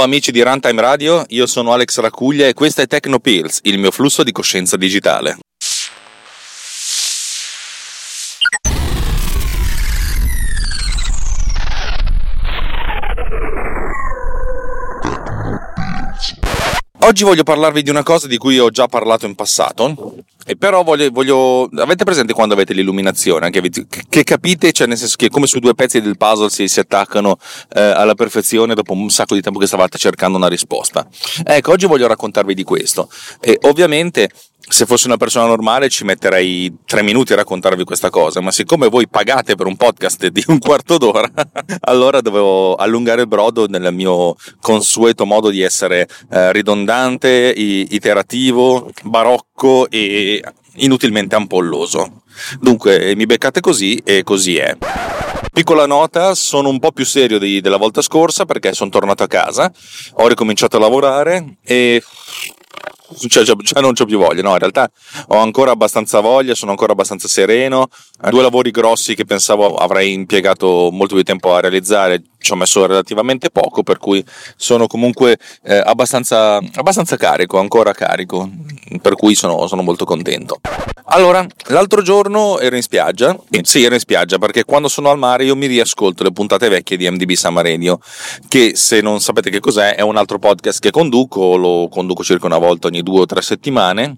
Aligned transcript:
Ciao 0.00 0.08
amici 0.08 0.32
di 0.32 0.40
Runtime 0.42 0.80
Radio, 0.80 1.26
io 1.28 1.44
sono 1.44 1.74
Alex 1.74 2.00
Racuglia 2.00 2.46
e 2.46 2.54
questa 2.54 2.80
è 2.80 2.86
Tecnopills, 2.86 3.60
il 3.64 3.78
mio 3.78 3.90
flusso 3.90 4.22
di 4.22 4.32
coscienza 4.32 4.78
digitale. 4.78 5.36
Oggi 17.10 17.24
voglio 17.24 17.42
parlarvi 17.42 17.82
di 17.82 17.90
una 17.90 18.04
cosa 18.04 18.28
di 18.28 18.36
cui 18.36 18.60
ho 18.60 18.70
già 18.70 18.86
parlato 18.86 19.26
in 19.26 19.34
passato, 19.34 20.14
e 20.46 20.54
però 20.54 20.84
voglio, 20.84 21.10
voglio 21.10 21.68
avete 21.78 22.04
presente 22.04 22.32
quando 22.32 22.54
avete 22.54 22.72
l'illuminazione, 22.72 23.50
che, 23.50 23.68
che 24.08 24.22
capite, 24.22 24.70
cioè 24.70 24.86
nel 24.86 24.96
senso 24.96 25.16
che 25.16 25.28
come 25.28 25.48
su 25.48 25.58
due 25.58 25.74
pezzi 25.74 26.00
del 26.00 26.16
puzzle 26.16 26.50
si, 26.50 26.68
si 26.68 26.78
attaccano 26.78 27.36
eh, 27.74 27.80
alla 27.80 28.14
perfezione 28.14 28.74
dopo 28.74 28.92
un 28.92 29.10
sacco 29.10 29.34
di 29.34 29.40
tempo 29.40 29.58
che 29.58 29.66
stavate 29.66 29.98
cercando 29.98 30.38
una 30.38 30.46
risposta. 30.46 31.04
Ecco, 31.44 31.72
oggi 31.72 31.86
voglio 31.86 32.06
raccontarvi 32.06 32.54
di 32.54 32.62
questo. 32.62 33.10
E 33.40 33.58
ovviamente 33.62 34.30
se 34.70 34.86
fossi 34.86 35.08
una 35.08 35.16
persona 35.16 35.46
normale 35.46 35.88
ci 35.88 36.04
metterei 36.04 36.72
tre 36.86 37.02
minuti 37.02 37.32
a 37.32 37.36
raccontarvi 37.36 37.82
questa 37.82 38.08
cosa, 38.08 38.40
ma 38.40 38.52
siccome 38.52 38.88
voi 38.88 39.08
pagate 39.08 39.56
per 39.56 39.66
un 39.66 39.76
podcast 39.76 40.28
di 40.28 40.44
un 40.46 40.58
quarto 40.60 40.96
d'ora, 40.96 41.28
allora 41.82 42.20
dovevo 42.20 42.76
allungare 42.76 43.22
il 43.22 43.26
brodo 43.26 43.66
nel 43.66 43.92
mio 43.92 44.36
consueto 44.60 45.26
modo 45.26 45.50
di 45.50 45.60
essere 45.60 46.08
eh, 46.30 46.52
ridondante, 46.52 47.52
iterativo, 47.56 48.90
barocco 49.02 49.90
e 49.90 50.40
inutilmente 50.76 51.34
ampolloso. 51.34 52.22
Dunque 52.60 53.14
mi 53.16 53.26
beccate 53.26 53.60
così 53.60 54.00
e 54.04 54.22
così 54.22 54.56
è. 54.56 54.76
Piccola 55.52 55.84
nota, 55.84 56.36
sono 56.36 56.68
un 56.68 56.78
po' 56.78 56.92
più 56.92 57.04
serio 57.04 57.40
di, 57.40 57.60
della 57.60 57.76
volta 57.76 58.02
scorsa 58.02 58.44
perché 58.44 58.72
sono 58.72 58.88
tornato 58.88 59.24
a 59.24 59.26
casa, 59.26 59.70
ho 60.12 60.28
ricominciato 60.28 60.76
a 60.76 60.80
lavorare 60.80 61.56
e 61.64 62.00
cioè, 63.28 63.44
cioè, 63.44 63.56
cioè, 63.62 63.80
non 63.80 63.92
ho 63.98 64.04
più 64.04 64.18
voglia, 64.18 64.42
no, 64.42 64.52
in 64.52 64.58
realtà 64.58 64.90
ho 65.28 65.38
ancora 65.38 65.72
abbastanza 65.72 66.20
voglia, 66.20 66.54
sono 66.54 66.70
ancora 66.70 66.92
abbastanza 66.92 67.28
sereno. 67.28 67.88
Due 68.28 68.42
lavori 68.42 68.70
grossi 68.70 69.14
che 69.14 69.24
pensavo 69.24 69.76
avrei 69.76 70.12
impiegato 70.12 70.90
molto 70.92 71.14
più 71.14 71.24
tempo 71.24 71.54
a 71.54 71.60
realizzare, 71.60 72.22
ci 72.40 72.52
ho 72.52 72.56
messo 72.56 72.84
relativamente 72.86 73.50
poco, 73.50 73.82
per 73.82 73.98
cui 73.98 74.24
sono 74.56 74.86
comunque 74.86 75.38
eh, 75.62 75.76
abbastanza, 75.76 76.56
abbastanza, 76.74 77.16
carico, 77.16 77.58
ancora 77.58 77.92
carico, 77.92 78.48
per 79.00 79.14
cui 79.14 79.34
sono, 79.34 79.66
sono, 79.66 79.82
molto 79.82 80.04
contento. 80.04 80.60
Allora, 81.12 81.46
l'altro 81.68 82.02
giorno 82.02 82.58
ero 82.58 82.76
in 82.76 82.82
spiaggia, 82.82 83.38
sì, 83.62 83.84
ero 83.84 83.94
in 83.94 84.00
spiaggia 84.00 84.38
perché 84.38 84.64
quando 84.64 84.88
sono 84.88 85.10
al 85.10 85.18
mare 85.18 85.44
io 85.44 85.56
mi 85.56 85.66
riascolto 85.66 86.22
le 86.22 86.32
puntate 86.32 86.68
vecchie 86.68 86.96
di 86.96 87.08
MDB 87.10 87.32
Summer 87.32 87.64
Radio, 87.64 87.98
che 88.48 88.72
se 88.74 89.00
non 89.00 89.20
sapete 89.20 89.50
che 89.50 89.60
cos'è 89.60 89.94
è 89.94 90.02
un 90.02 90.16
altro 90.16 90.38
podcast 90.38 90.80
che 90.80 90.90
conduco, 90.90 91.56
lo 91.56 91.88
conduco 91.90 92.22
circa 92.22 92.46
una 92.46 92.58
volta 92.58 92.86
ogni 92.86 93.02
due 93.02 93.20
o 93.20 93.26
tre 93.26 93.42
settimane, 93.42 94.16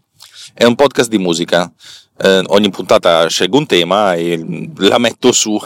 è 0.54 0.64
un 0.64 0.74
podcast 0.74 1.08
di 1.08 1.18
musica 1.18 1.72
eh, 2.18 2.42
ogni 2.48 2.70
puntata 2.70 3.26
scelgo 3.26 3.58
un 3.58 3.66
tema 3.66 4.14
e 4.14 4.70
la 4.76 4.98
metto 4.98 5.32
su, 5.32 5.58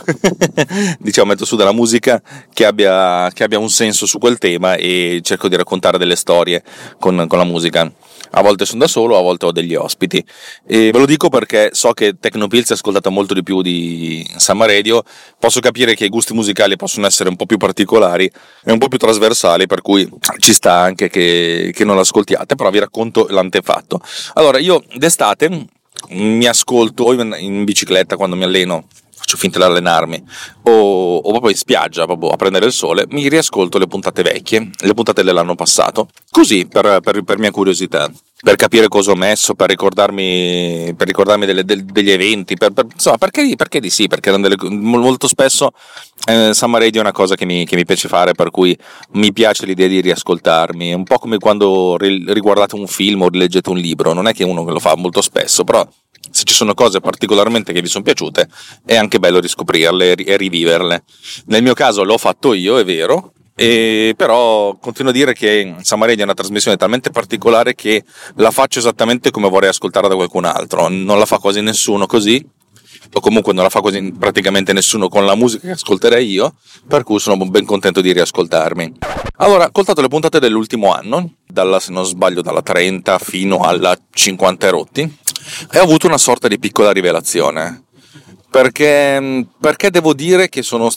diciamo, 0.99 1.29
metto 1.29 1.45
su 1.45 1.57
della 1.57 1.73
musica 1.73 2.23
che 2.53 2.65
abbia, 2.65 3.31
che 3.33 3.45
abbia, 3.45 3.59
un 3.59 3.69
senso 3.69 4.07
su 4.07 4.19
quel 4.19 4.39
tema 4.39 4.75
e 4.75 5.21
cerco 5.23 5.49
di 5.49 5.57
raccontare 5.57 5.99
delle 5.99 6.17
storie 6.17 6.63
con, 6.99 7.27
con 7.29 7.39
la 7.39 7.45
musica. 7.45 7.91
A 8.31 8.43
volte 8.43 8.65
sono 8.65 8.81
da 8.81 8.87
solo, 8.87 9.17
a 9.19 9.23
volte 9.23 9.47
ho 9.47 9.53
degli 9.53 9.75
ospiti. 9.75 10.25
E 10.67 10.91
ve 10.91 10.99
lo 10.99 11.07
dico 11.07 11.29
perché 11.29 11.71
so 11.73 11.93
che 11.93 12.17
Tecnopills 12.19 12.71
è 12.71 12.73
ascoltata 12.75 13.11
molto 13.11 13.35
di 13.35 13.43
più 13.43 13.63
di 13.63 14.27
Summer 14.37 14.69
Radio. 14.69 15.03
Posso 15.39 15.61
capire 15.61 15.95
che 15.95 16.05
i 16.05 16.09
gusti 16.09 16.33
musicali 16.33 16.77
possono 16.77 17.07
essere 17.07 17.29
un 17.29 17.37
po' 17.37 17.47
più 17.47 17.57
particolari 17.57 18.31
e 18.65 18.73
un 18.73 18.79
po' 18.79 18.89
più 18.89 18.99
trasversali, 18.99 19.67
per 19.67 19.83
cui 19.83 20.09
ci 20.39 20.53
sta 20.53 20.75
anche 20.75 21.09
che, 21.09 21.73
che 21.75 21.85
non 21.85 21.97
l'ascoltiate, 21.97 22.55
però 22.55 22.71
vi 22.71 22.79
racconto 22.79 23.27
l'antefatto. 23.29 24.01
Allora, 24.35 24.59
io 24.59 24.85
d'estate 24.95 25.67
mi 26.11 26.47
ascolto 26.47 27.13
in 27.13 27.65
bicicletta 27.65 28.17
quando 28.17 28.37
mi 28.37 28.45
alleno 28.45 28.87
faccio 29.17 29.37
finta 29.39 29.59
di 29.59 29.65
allenarmi, 29.65 30.23
o, 30.63 31.17
o, 31.17 31.31
proprio 31.31 31.51
in 31.51 31.57
spiaggia, 31.57 32.05
proprio 32.05 32.31
a 32.31 32.37
prendere 32.37 32.67
il 32.67 32.73
sole, 32.73 33.07
mi 33.09 33.29
riascolto 33.29 33.79
le 33.79 33.87
puntate 33.87 34.23
vecchie, 34.23 34.71
le 34.79 34.95
puntate 34.95 35.23
dell'anno 35.23 35.55
passato, 35.55 36.09
così 36.31 36.67
per, 36.67 37.01
per, 37.03 37.23
per 37.23 37.39
mia 37.39 37.51
curiosità, 37.51 38.11
per 38.43 38.57
capire 38.57 38.89
cosa 38.89 39.13
ho 39.13 39.17
messo, 39.17 39.55
per 39.55 39.71
ricordarmi, 39.71 40.95
per 40.97 41.07
ricordarmi 41.07 41.47
delle, 41.47 41.65
del, 41.65 41.85
degli 41.85 42.11
eventi, 42.11 42.55
insomma, 42.93 43.17
perché, 43.17 43.55
perché, 43.57 43.81
di 43.81 43.91
sì, 43.91 44.07
perché 44.07 44.31
delle, 44.31 44.57
molto 44.69 45.27
spesso 45.27 45.73
eh, 46.27 46.53
Summer 46.53 46.83
Radio 46.83 47.01
è 47.01 47.03
una 47.03 47.13
cosa 47.13 47.35
che 47.35 47.47
mi, 47.47 47.65
che 47.65 47.77
mi, 47.77 47.85
piace 47.85 48.09
fare, 48.09 48.33
per 48.35 48.51
cui 48.51 48.77
mi 49.13 49.33
piace 49.33 49.65
l'idea 49.65 49.89
di 49.89 50.01
riascoltarmi, 50.01 50.91
è 50.91 50.95
un 50.95 51.05
po' 51.05 51.19
come 51.19 51.39
quando 51.39 51.97
riguardate 51.97 52.75
un 52.75 52.87
film 52.87 53.23
o 53.23 53.29
rileggete 53.29 53.71
un 53.71 53.79
libro, 53.79 54.13
non 54.13 54.29
è 54.29 54.35
che 54.35 54.45
uno 54.45 54.63
lo 54.63 54.81
fa 54.81 54.95
molto 54.97 55.23
spesso, 55.23 55.65
però 55.65 55.87
se 56.31 56.45
ci 56.45 56.55
sono 56.55 56.75
cose 56.75 57.01
particolarmente 57.01 57.73
che 57.73 57.81
vi 57.81 57.89
sono 57.89 58.05
piaciute, 58.05 58.49
è 58.85 58.97
anche 58.97 59.19
bello 59.19 59.41
riscoprirle 59.41 60.15
e 60.15 60.37
riviverle. 60.37 61.03
Nel 61.47 61.63
mio 61.63 61.75
caso 61.75 62.05
l'ho 62.05 62.19
fatto 62.19 62.53
io, 62.53 62.79
è 62.79 62.85
vero, 62.85 63.33
e 63.59 64.13
però 64.17 64.77
continuo 64.77 65.11
a 65.11 65.15
dire 65.15 65.33
che 65.33 65.77
Samaredia 65.81 66.23
è 66.23 66.27
una 66.27 66.35
trasmissione 66.35 66.77
talmente 66.77 67.11
particolare 67.11 67.75
che 67.75 68.05
la 68.35 68.51
faccio 68.51 68.81
esattamente 68.81 69.31
come 69.31 69.49
vorrei 69.49 69.71
ascoltarla 69.71 70.09
da 70.09 70.15
qualcun 70.15 70.45
altro. 70.45 70.89
Non 70.89 71.19
la 71.19 71.25
fa 71.25 71.39
quasi 71.39 71.63
nessuno 71.63 72.07
così, 72.07 72.45
o 73.13 73.21
comunque 73.21 73.55
non 73.55 73.63
la 73.63 73.71
fa 73.71 73.81
quasi 73.81 74.13
praticamente 74.19 74.75
nessuno 74.75 75.09
con 75.09 75.25
la 75.25 75.35
musica 75.35 75.69
che 75.69 75.73
ascolterei 75.73 76.29
io, 76.29 76.55
per 76.87 77.03
cui 77.03 77.19
sono 77.19 77.37
ben 77.47 77.65
contento 77.65 78.03
di 78.03 78.13
riascoltarmi. 78.13 78.95
Allora, 79.39 79.65
ho 79.65 79.67
ascoltato 79.67 80.01
le 80.01 80.09
puntate 80.09 80.39
dell'ultimo 80.39 80.93
anno, 80.93 81.37
dalla, 81.47 81.81
se 81.81 81.93
non 81.93 82.05
sbaglio 82.05 82.43
dalla 82.43 82.63
30 82.63 83.19
fino 83.19 83.61
alla 83.61 83.97
50 84.13 84.71
rotti, 84.71 85.19
e 85.71 85.79
ho 85.79 85.83
avuto 85.83 86.07
una 86.07 86.19
sorta 86.19 86.49
di 86.49 86.59
piccola 86.59 86.93
rivelazione. 86.93 87.85
Perché, 88.51 89.47
perché 89.61 89.91
devo 89.91 90.15
dire 90.15 90.49
che 90.49 90.63
sono 90.63 90.91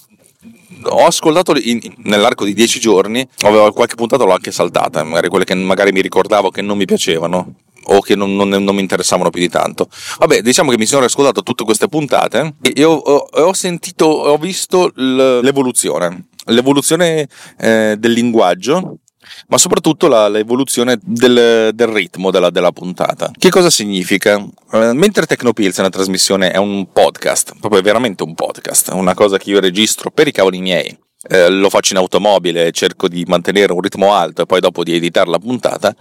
ho 0.83 1.05
ascoltato 1.05 1.55
in, 1.55 1.79
nell'arco 2.03 2.45
di 2.45 2.53
dieci 2.53 2.79
giorni, 2.79 3.27
avevo 3.41 3.71
qualche 3.73 3.95
puntata 3.95 4.23
l'ho 4.23 4.31
anche 4.31 4.51
saltata, 4.51 5.03
magari 5.03 5.27
quelle 5.27 5.43
che 5.43 5.55
magari 5.55 5.91
mi 5.91 6.01
ricordavo 6.01 6.51
che 6.51 6.61
non 6.61 6.77
mi 6.77 6.85
piacevano 6.85 7.55
o 7.91 8.01
che 8.01 8.15
non, 8.15 8.35
non, 8.35 8.49
non 8.49 8.75
mi 8.75 8.81
interessavano 8.81 9.29
più 9.29 9.41
di 9.41 9.49
tanto. 9.49 9.89
Vabbè, 10.19 10.41
diciamo 10.41 10.71
che 10.71 10.77
mi 10.77 10.85
sono 10.85 11.05
ascoltato 11.05 11.43
tutte 11.43 11.63
queste 11.63 11.87
puntate 11.87 12.55
e 12.61 12.83
ho, 12.83 12.93
ho, 12.93 13.27
ho 13.31 13.53
sentito, 13.53 14.05
ho 14.05 14.37
visto 14.37 14.91
l'evoluzione, 14.95 16.27
l'evoluzione 16.45 17.27
eh, 17.57 17.95
del 17.97 18.11
linguaggio 18.11 18.99
ma 19.47 19.57
soprattutto 19.57 20.07
la, 20.07 20.27
l'evoluzione 20.27 20.97
del, 21.01 21.71
del 21.73 21.87
ritmo 21.87 22.31
della, 22.31 22.49
della, 22.49 22.71
puntata. 22.71 23.31
Che 23.37 23.49
cosa 23.49 23.69
significa? 23.69 24.37
Uh, 24.37 24.91
mentre 24.93 25.25
Tecnopills 25.25 25.77
è 25.77 25.81
una 25.81 25.89
trasmissione, 25.89 26.51
è 26.51 26.57
un 26.57 26.91
podcast, 26.91 27.55
proprio 27.59 27.81
veramente 27.81 28.23
un 28.23 28.35
podcast, 28.35 28.89
una 28.93 29.13
cosa 29.13 29.37
che 29.37 29.49
io 29.49 29.59
registro 29.59 30.11
per 30.11 30.27
i 30.27 30.31
cavoli 30.31 30.59
miei. 30.59 30.97
Eh, 31.27 31.49
lo 31.49 31.69
faccio 31.69 31.93
in 31.93 31.99
automobile, 31.99 32.71
cerco 32.71 33.09
di 33.09 33.25
mantenere 33.27 33.73
un 33.73 33.81
ritmo 33.81 34.13
alto 34.13 34.43
e 34.43 34.45
poi 34.45 34.61
dopo 34.61 34.83
di 34.83 34.95
editare 34.95 35.29
la 35.29 35.39
puntata. 35.39 35.93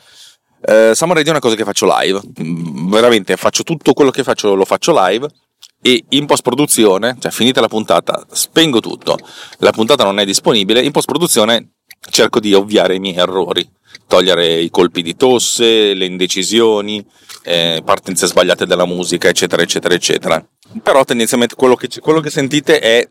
Eh, 0.60 0.92
Summer 0.94 1.16
Radio 1.16 1.30
è 1.30 1.34
una 1.34 1.40
cosa 1.40 1.56
che 1.56 1.64
faccio 1.64 1.86
live, 1.98 2.20
mm, 2.42 2.90
veramente 2.90 3.36
faccio 3.36 3.62
tutto 3.62 3.92
quello 3.94 4.10
che 4.10 4.22
faccio 4.22 4.54
lo 4.54 4.64
faccio 4.64 4.92
live 4.94 5.28
e 5.80 6.04
in 6.10 6.26
post 6.26 6.42
produzione, 6.42 7.16
cioè 7.20 7.30
finita 7.30 7.60
la 7.60 7.68
puntata, 7.68 8.26
spengo 8.30 8.80
tutto, 8.80 9.16
la 9.58 9.70
puntata 9.70 10.04
non 10.04 10.18
è 10.18 10.24
disponibile, 10.24 10.82
in 10.82 10.90
post 10.90 11.06
produzione 11.06 11.77
cerco 12.10 12.40
di 12.40 12.54
ovviare 12.54 12.94
i 12.94 12.98
miei 12.98 13.16
errori, 13.16 13.68
togliere 14.06 14.60
i 14.60 14.70
colpi 14.70 15.02
di 15.02 15.16
tosse, 15.16 15.94
le 15.94 16.04
indecisioni, 16.06 17.04
eh, 17.42 17.82
partenze 17.84 18.26
sbagliate 18.26 18.66
della 18.66 18.86
musica, 18.86 19.28
eccetera, 19.28 19.62
eccetera, 19.62 19.94
eccetera. 19.94 20.46
Però 20.82 21.04
tendenzialmente 21.04 21.54
quello 21.54 21.74
che, 21.74 21.88
quello 22.00 22.20
che 22.20 22.30
sentite 22.30 22.78
è, 22.78 23.08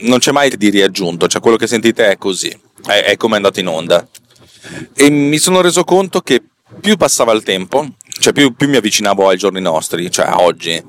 non 0.00 0.18
c'è 0.18 0.32
mai 0.32 0.56
di 0.56 0.70
riaggiunto, 0.70 1.26
cioè 1.26 1.40
quello 1.40 1.56
che 1.56 1.66
sentite 1.66 2.10
è 2.10 2.18
così, 2.18 2.48
è, 2.86 3.04
è 3.04 3.16
come 3.16 3.34
è 3.34 3.36
andato 3.36 3.60
in 3.60 3.68
onda. 3.68 4.06
E 4.94 5.10
mi 5.10 5.38
sono 5.38 5.60
reso 5.60 5.84
conto 5.84 6.20
che 6.20 6.42
più 6.80 6.96
passava 6.96 7.32
il 7.32 7.42
tempo, 7.42 7.86
cioè 8.20 8.32
più, 8.34 8.54
più 8.54 8.68
mi 8.68 8.76
avvicinavo 8.76 9.28
ai 9.28 9.38
giorni 9.38 9.60
nostri, 9.60 10.10
cioè 10.10 10.26
a 10.26 10.42
oggi, 10.42 10.80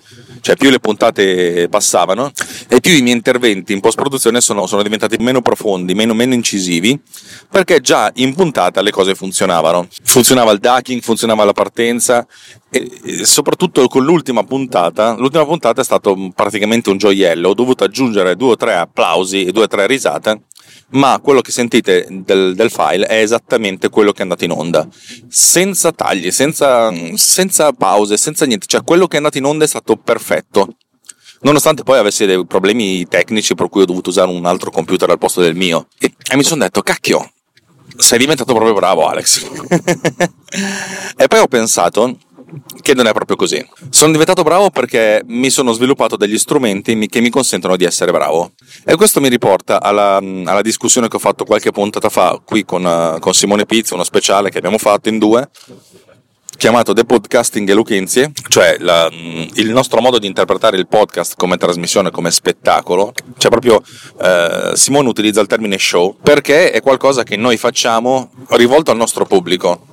cioè 0.42 0.56
più 0.56 0.70
le 0.70 0.80
puntate 0.80 1.68
passavano, 1.70 2.32
e 2.68 2.80
più 2.82 2.94
i 2.94 3.02
miei 3.02 3.16
interventi 3.16 3.74
in 3.74 3.80
post-produzione 3.80 4.42
sono, 4.42 4.68
sono 4.68 4.84
diventati 4.84 5.16
meno 5.20 5.42
profondi, 5.42 5.94
meno, 5.94 6.14
meno, 6.14 6.34
incisivi, 6.34 7.00
perché 7.50 7.80
già 7.80 8.12
in 8.16 8.36
puntata 8.36 8.82
le 8.82 8.92
cose 8.92 9.16
funzionavano. 9.16 9.88
Funzionava 10.04 10.52
il 10.52 10.60
ducking, 10.60 11.02
funzionava 11.02 11.46
la 11.46 11.54
partenza 11.54 12.28
e, 12.70 12.92
e 13.04 13.26
soprattutto 13.26 13.88
con 13.88 14.04
l'ultima 14.04 14.44
puntata, 14.44 15.16
l'ultima 15.18 15.46
puntata 15.46 15.82
è 15.82 15.86
stato 15.86 16.32
praticamente 16.36 16.90
un 16.90 16.98
gioiello, 16.98 17.50
ho 17.50 17.54
dovuto 17.54 17.86
aggiungere 17.86 18.36
due 18.36 18.52
o 18.52 18.58
tre 18.58 18.76
applausi 18.76 19.46
e 19.46 19.52
due 19.52 19.64
o 19.64 19.68
tre 19.68 19.88
risate 19.88 20.42
ma 20.92 21.20
quello 21.22 21.42
che 21.42 21.52
sentite 21.52 22.06
del, 22.10 22.56
del, 22.56 22.72
file 22.72 23.06
è 23.06 23.22
esattamente 23.22 23.90
quello 23.90 24.12
che 24.12 24.20
è 24.20 24.24
andato 24.24 24.44
in 24.44 24.52
onda, 24.52 24.88
senza 25.28 25.92
tagli, 25.92 26.32
senza, 26.32 26.92
senza, 27.16 27.72
pause, 27.72 28.18
senza 28.18 28.46
niente, 28.46 28.66
cioè 28.68 28.84
quello 28.84 29.08
che 29.08 29.14
è 29.14 29.18
andato 29.18 29.38
in 29.38 29.46
onda 29.46 29.64
è 29.64 29.68
stato 29.68 29.96
perfetto 29.96 30.76
nonostante 31.42 31.84
poi 31.84 31.98
avessi 31.98 32.26
dei 32.26 32.46
problemi 32.46 33.08
tecnici 33.08 33.56
per 33.56 33.70
cui 33.70 33.82
ho 33.82 33.86
dovuto 33.86 34.10
usare 34.10 34.30
un 34.30 34.46
altro 34.46 34.72
computer 34.72 35.10
al 35.10 35.18
posto 35.18 35.42
del 35.42 35.56
mio. 35.56 35.88
E, 35.98 36.14
e 36.30 36.36
mi 36.36 36.44
sono 36.44 36.62
detto, 36.62 36.82
cacchio, 36.82 37.32
sei 37.98 38.20
diventato 38.20 38.54
proprio 38.54 38.74
bravo 38.74 39.08
Alex. 39.08 39.44
e 41.18 41.28
poi 41.28 41.40
ho 41.40 41.48
pensato 41.48 42.18
che 42.82 42.94
non 42.94 43.08
è 43.08 43.14
proprio 43.14 43.36
così. 43.36 43.66
Sono 43.90 44.12
diventato 44.12 44.44
bravo 44.44 44.70
perché 44.70 45.22
mi 45.28 45.50
sono 45.50 45.72
sviluppato 45.72 46.18
degli 46.18 46.38
strumenti 46.38 47.08
che 47.08 47.22
mi 47.22 47.30
consentono 47.30 47.76
di 47.76 47.86
essere 47.86 48.12
bravo. 48.12 48.52
E 48.86 48.96
questo 48.96 49.22
mi 49.22 49.30
riporta 49.30 49.82
alla, 49.82 50.18
alla 50.18 50.62
discussione 50.62 51.08
che 51.08 51.16
ho 51.16 51.20
fatto 51.20 51.46
qualche 51.46 51.72
puntata 51.72 52.10
fa 52.10 52.42
qui 52.44 52.66
con, 52.66 53.18
con 53.20 53.34
Simone 53.34 53.66
Pizzi, 53.66 53.94
uno 53.94 54.04
speciale 54.04 54.50
che 54.50 54.58
abbiamo 54.58 54.78
fatto 54.78 55.10
in 55.10 55.18
due, 55.18 55.50
chiamato 56.62 56.94
The 56.94 57.06
Podcasting 57.06 57.68
Eloquenzie, 57.68 58.32
cioè 58.48 58.76
la, 58.80 59.10
il 59.12 59.70
nostro 59.72 60.00
modo 60.00 60.20
di 60.20 60.28
interpretare 60.28 60.78
il 60.78 60.88
podcast 60.88 61.34
come 61.36 61.58
trasmissione, 61.58 62.12
come 62.12 62.30
spettacolo, 62.30 63.14
cioè 63.40 63.50
proprio 63.50 63.82
eh, 64.22 64.72
Simone 64.76 65.08
utilizza 65.08 65.42
il 65.42 65.48
termine 65.48 65.80
show 65.80 66.16
perché 66.22 66.70
è 66.70 66.82
qualcosa 66.82 67.24
che 67.24 67.36
noi 67.36 67.58
facciamo 67.58 68.30
rivolto 68.50 68.92
al 68.92 68.98
nostro 68.98 69.26
pubblico 69.26 69.88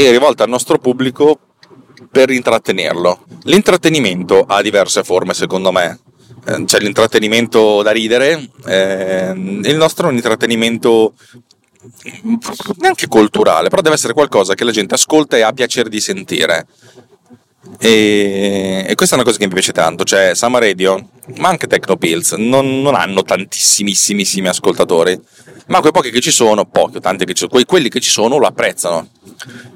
e 0.00 0.12
rivolto 0.12 0.44
al 0.44 0.48
nostro 0.48 0.78
pubblico 0.78 1.40
per 2.08 2.30
intrattenerlo. 2.30 3.24
L'intrattenimento 3.42 4.44
ha 4.46 4.62
diverse 4.62 5.02
forme 5.02 5.34
secondo 5.34 5.72
me, 5.72 5.98
eh, 6.46 6.64
c'è 6.64 6.78
l'intrattenimento 6.78 7.82
da 7.82 7.90
ridere, 7.90 8.48
eh, 8.64 9.32
il 9.34 9.76
nostro 9.76 10.06
è 10.06 10.10
un 10.10 10.14
intrattenimento 10.14 11.14
neanche 12.76 13.08
culturale, 13.08 13.68
però 13.70 13.82
deve 13.82 13.96
essere 13.96 14.12
qualcosa 14.12 14.54
che 14.54 14.62
la 14.62 14.70
gente 14.70 14.94
ascolta 14.94 15.36
e 15.36 15.40
ha 15.40 15.52
piacere 15.52 15.88
di 15.88 16.00
sentire. 16.00 16.66
E, 17.80 18.84
e, 18.88 18.94
questa 18.94 19.14
è 19.14 19.18
una 19.18 19.26
cosa 19.26 19.38
che 19.38 19.46
mi 19.46 19.52
piace 19.52 19.72
tanto, 19.72 20.04
cioè 20.04 20.34
Sama 20.34 20.58
Radio, 20.58 21.10
ma 21.36 21.48
anche 21.48 21.66
Tecnopills, 21.66 22.32
non, 22.32 22.80
non 22.80 22.94
hanno 22.94 23.22
tantissimissimi 23.22 24.48
ascoltatori, 24.48 25.20
ma 25.68 25.80
quei 25.80 25.92
pochi 25.92 26.10
che 26.10 26.20
ci 26.20 26.30
sono, 26.30 26.64
pochi, 26.64 26.98
tanti 26.98 27.24
che 27.24 27.34
ci 27.34 27.46
sono, 27.48 27.62
quelli 27.64 27.88
che 27.88 28.00
ci 28.00 28.10
sono 28.10 28.38
lo 28.38 28.46
apprezzano. 28.46 29.08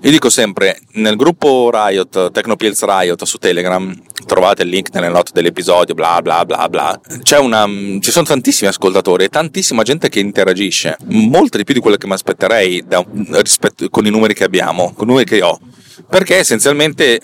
Io 0.00 0.10
dico 0.10 0.30
sempre, 0.30 0.80
nel 0.94 1.16
gruppo 1.16 1.70
Riot, 1.72 2.32
Tecnopills 2.32 2.82
Riot 2.84 3.22
su 3.24 3.38
Telegram, 3.38 3.94
trovate 4.26 4.62
il 4.62 4.70
link 4.70 4.88
nelle 4.92 5.08
note 5.08 5.30
dell'episodio, 5.32 5.94
bla 5.94 6.20
bla 6.22 6.44
bla 6.44 6.68
bla, 6.68 7.00
una, 7.38 7.66
ci 8.00 8.10
sono 8.10 8.24
tantissimi 8.26 8.68
ascoltatori 8.68 9.24
e 9.24 9.28
tantissima 9.28 9.82
gente 9.82 10.08
che 10.08 10.18
interagisce, 10.18 10.96
molto 11.08 11.58
di 11.58 11.64
più 11.64 11.74
di 11.74 11.80
quello 11.80 11.96
che 11.96 12.06
mi 12.06 12.14
aspetterei 12.14 12.82
da, 12.86 13.04
rispetto, 13.40 13.88
con 13.90 14.06
i 14.06 14.10
numeri 14.10 14.34
che 14.34 14.44
abbiamo, 14.44 14.92
con 14.94 15.06
i 15.06 15.10
numeri 15.10 15.28
che 15.28 15.42
ho 15.42 15.60
perché 16.08 16.36
essenzialmente 16.36 17.20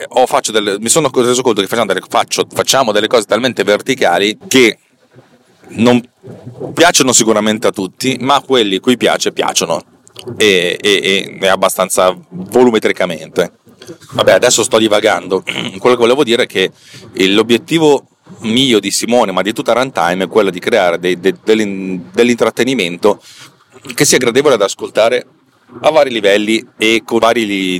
delle, 0.50 0.78
mi 0.78 0.88
sono 0.88 1.10
reso 1.12 1.42
conto 1.42 1.60
che 1.60 1.66
facciamo 1.66 1.86
delle, 1.86 2.02
faccio, 2.08 2.46
facciamo 2.50 2.92
delle 2.92 3.06
cose 3.06 3.24
talmente 3.24 3.62
verticali 3.64 4.38
che 4.46 4.78
non 5.70 6.00
piacciono 6.72 7.12
sicuramente 7.12 7.66
a 7.66 7.70
tutti, 7.70 8.16
ma 8.20 8.36
a 8.36 8.42
quelli 8.42 8.78
cui 8.78 8.96
piace 8.96 9.32
piacciono 9.32 9.82
e, 10.36 10.78
e, 10.80 11.38
e 11.40 11.46
abbastanza 11.48 12.16
volumetricamente. 12.30 13.52
Vabbè, 14.12 14.32
adesso 14.32 14.62
sto 14.62 14.78
divagando. 14.78 15.42
Quello 15.78 15.96
che 15.96 16.02
volevo 16.02 16.24
dire 16.24 16.44
è 16.44 16.46
che 16.46 16.70
l'obiettivo 17.26 18.06
mio 18.40 18.78
di 18.78 18.90
Simone, 18.90 19.32
ma 19.32 19.42
di 19.42 19.52
tutta 19.52 19.72
Runtime, 19.72 20.24
è 20.24 20.28
quello 20.28 20.50
di 20.50 20.58
creare 20.58 20.98
dei, 20.98 21.18
dei, 21.18 21.34
dell'intrattenimento 21.42 23.22
che 23.94 24.04
sia 24.04 24.18
gradevole 24.18 24.54
ad 24.54 24.62
ascoltare 24.62 25.26
a 25.80 25.90
vari 25.90 26.10
livelli 26.10 26.66
e 26.76 27.02
con 27.04 27.18
vari 27.18 27.46
li, 27.46 27.78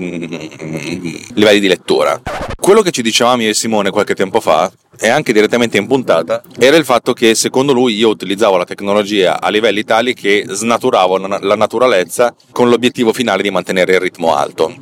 livelli 1.35 1.61
di 1.61 1.69
lettura. 1.69 2.21
Quello 2.61 2.83
che 2.83 2.91
ci 2.91 3.03
dicevamo 3.03 3.43
io 3.43 3.51
e 3.51 3.55
Simone 3.55 3.91
qualche 3.91 4.15
tempo 4.15 4.41
fa, 4.41 4.71
e 5.01 5.09
anche 5.09 5.33
direttamente 5.33 5.79
in 5.79 5.87
puntata, 5.87 6.43
era 6.59 6.77
il 6.77 6.85
fatto 6.85 7.13
che 7.13 7.35
secondo 7.35 7.73
lui 7.73 7.95
io 7.95 8.09
utilizzavo 8.09 8.57
la 8.57 8.65
tecnologia 8.65 9.41
a 9.41 9.49
livelli 9.49 9.85
tali 9.85 10.13
che 10.13 10.45
snaturavo 10.47 11.19
la 11.19 11.55
naturalezza 11.55 12.35
con 12.51 12.69
l'obiettivo 12.69 13.13
finale 13.13 13.43
di 13.43 13.51
mantenere 13.51 13.95
il 13.95 14.01
ritmo 14.01 14.35
alto. 14.35 14.75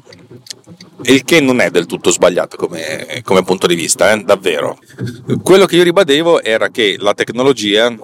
Il 1.02 1.24
che 1.24 1.40
non 1.40 1.60
è 1.60 1.70
del 1.70 1.86
tutto 1.86 2.10
sbagliato 2.10 2.56
come, 2.56 3.20
come 3.22 3.44
punto 3.44 3.66
di 3.66 3.74
vista, 3.74 4.10
eh? 4.10 4.22
davvero. 4.24 4.78
Quello 5.42 5.66
che 5.66 5.76
io 5.76 5.82
ribadevo 5.82 6.42
era 6.42 6.70
che 6.70 6.96
la 6.98 7.14
tecnologia 7.14 7.94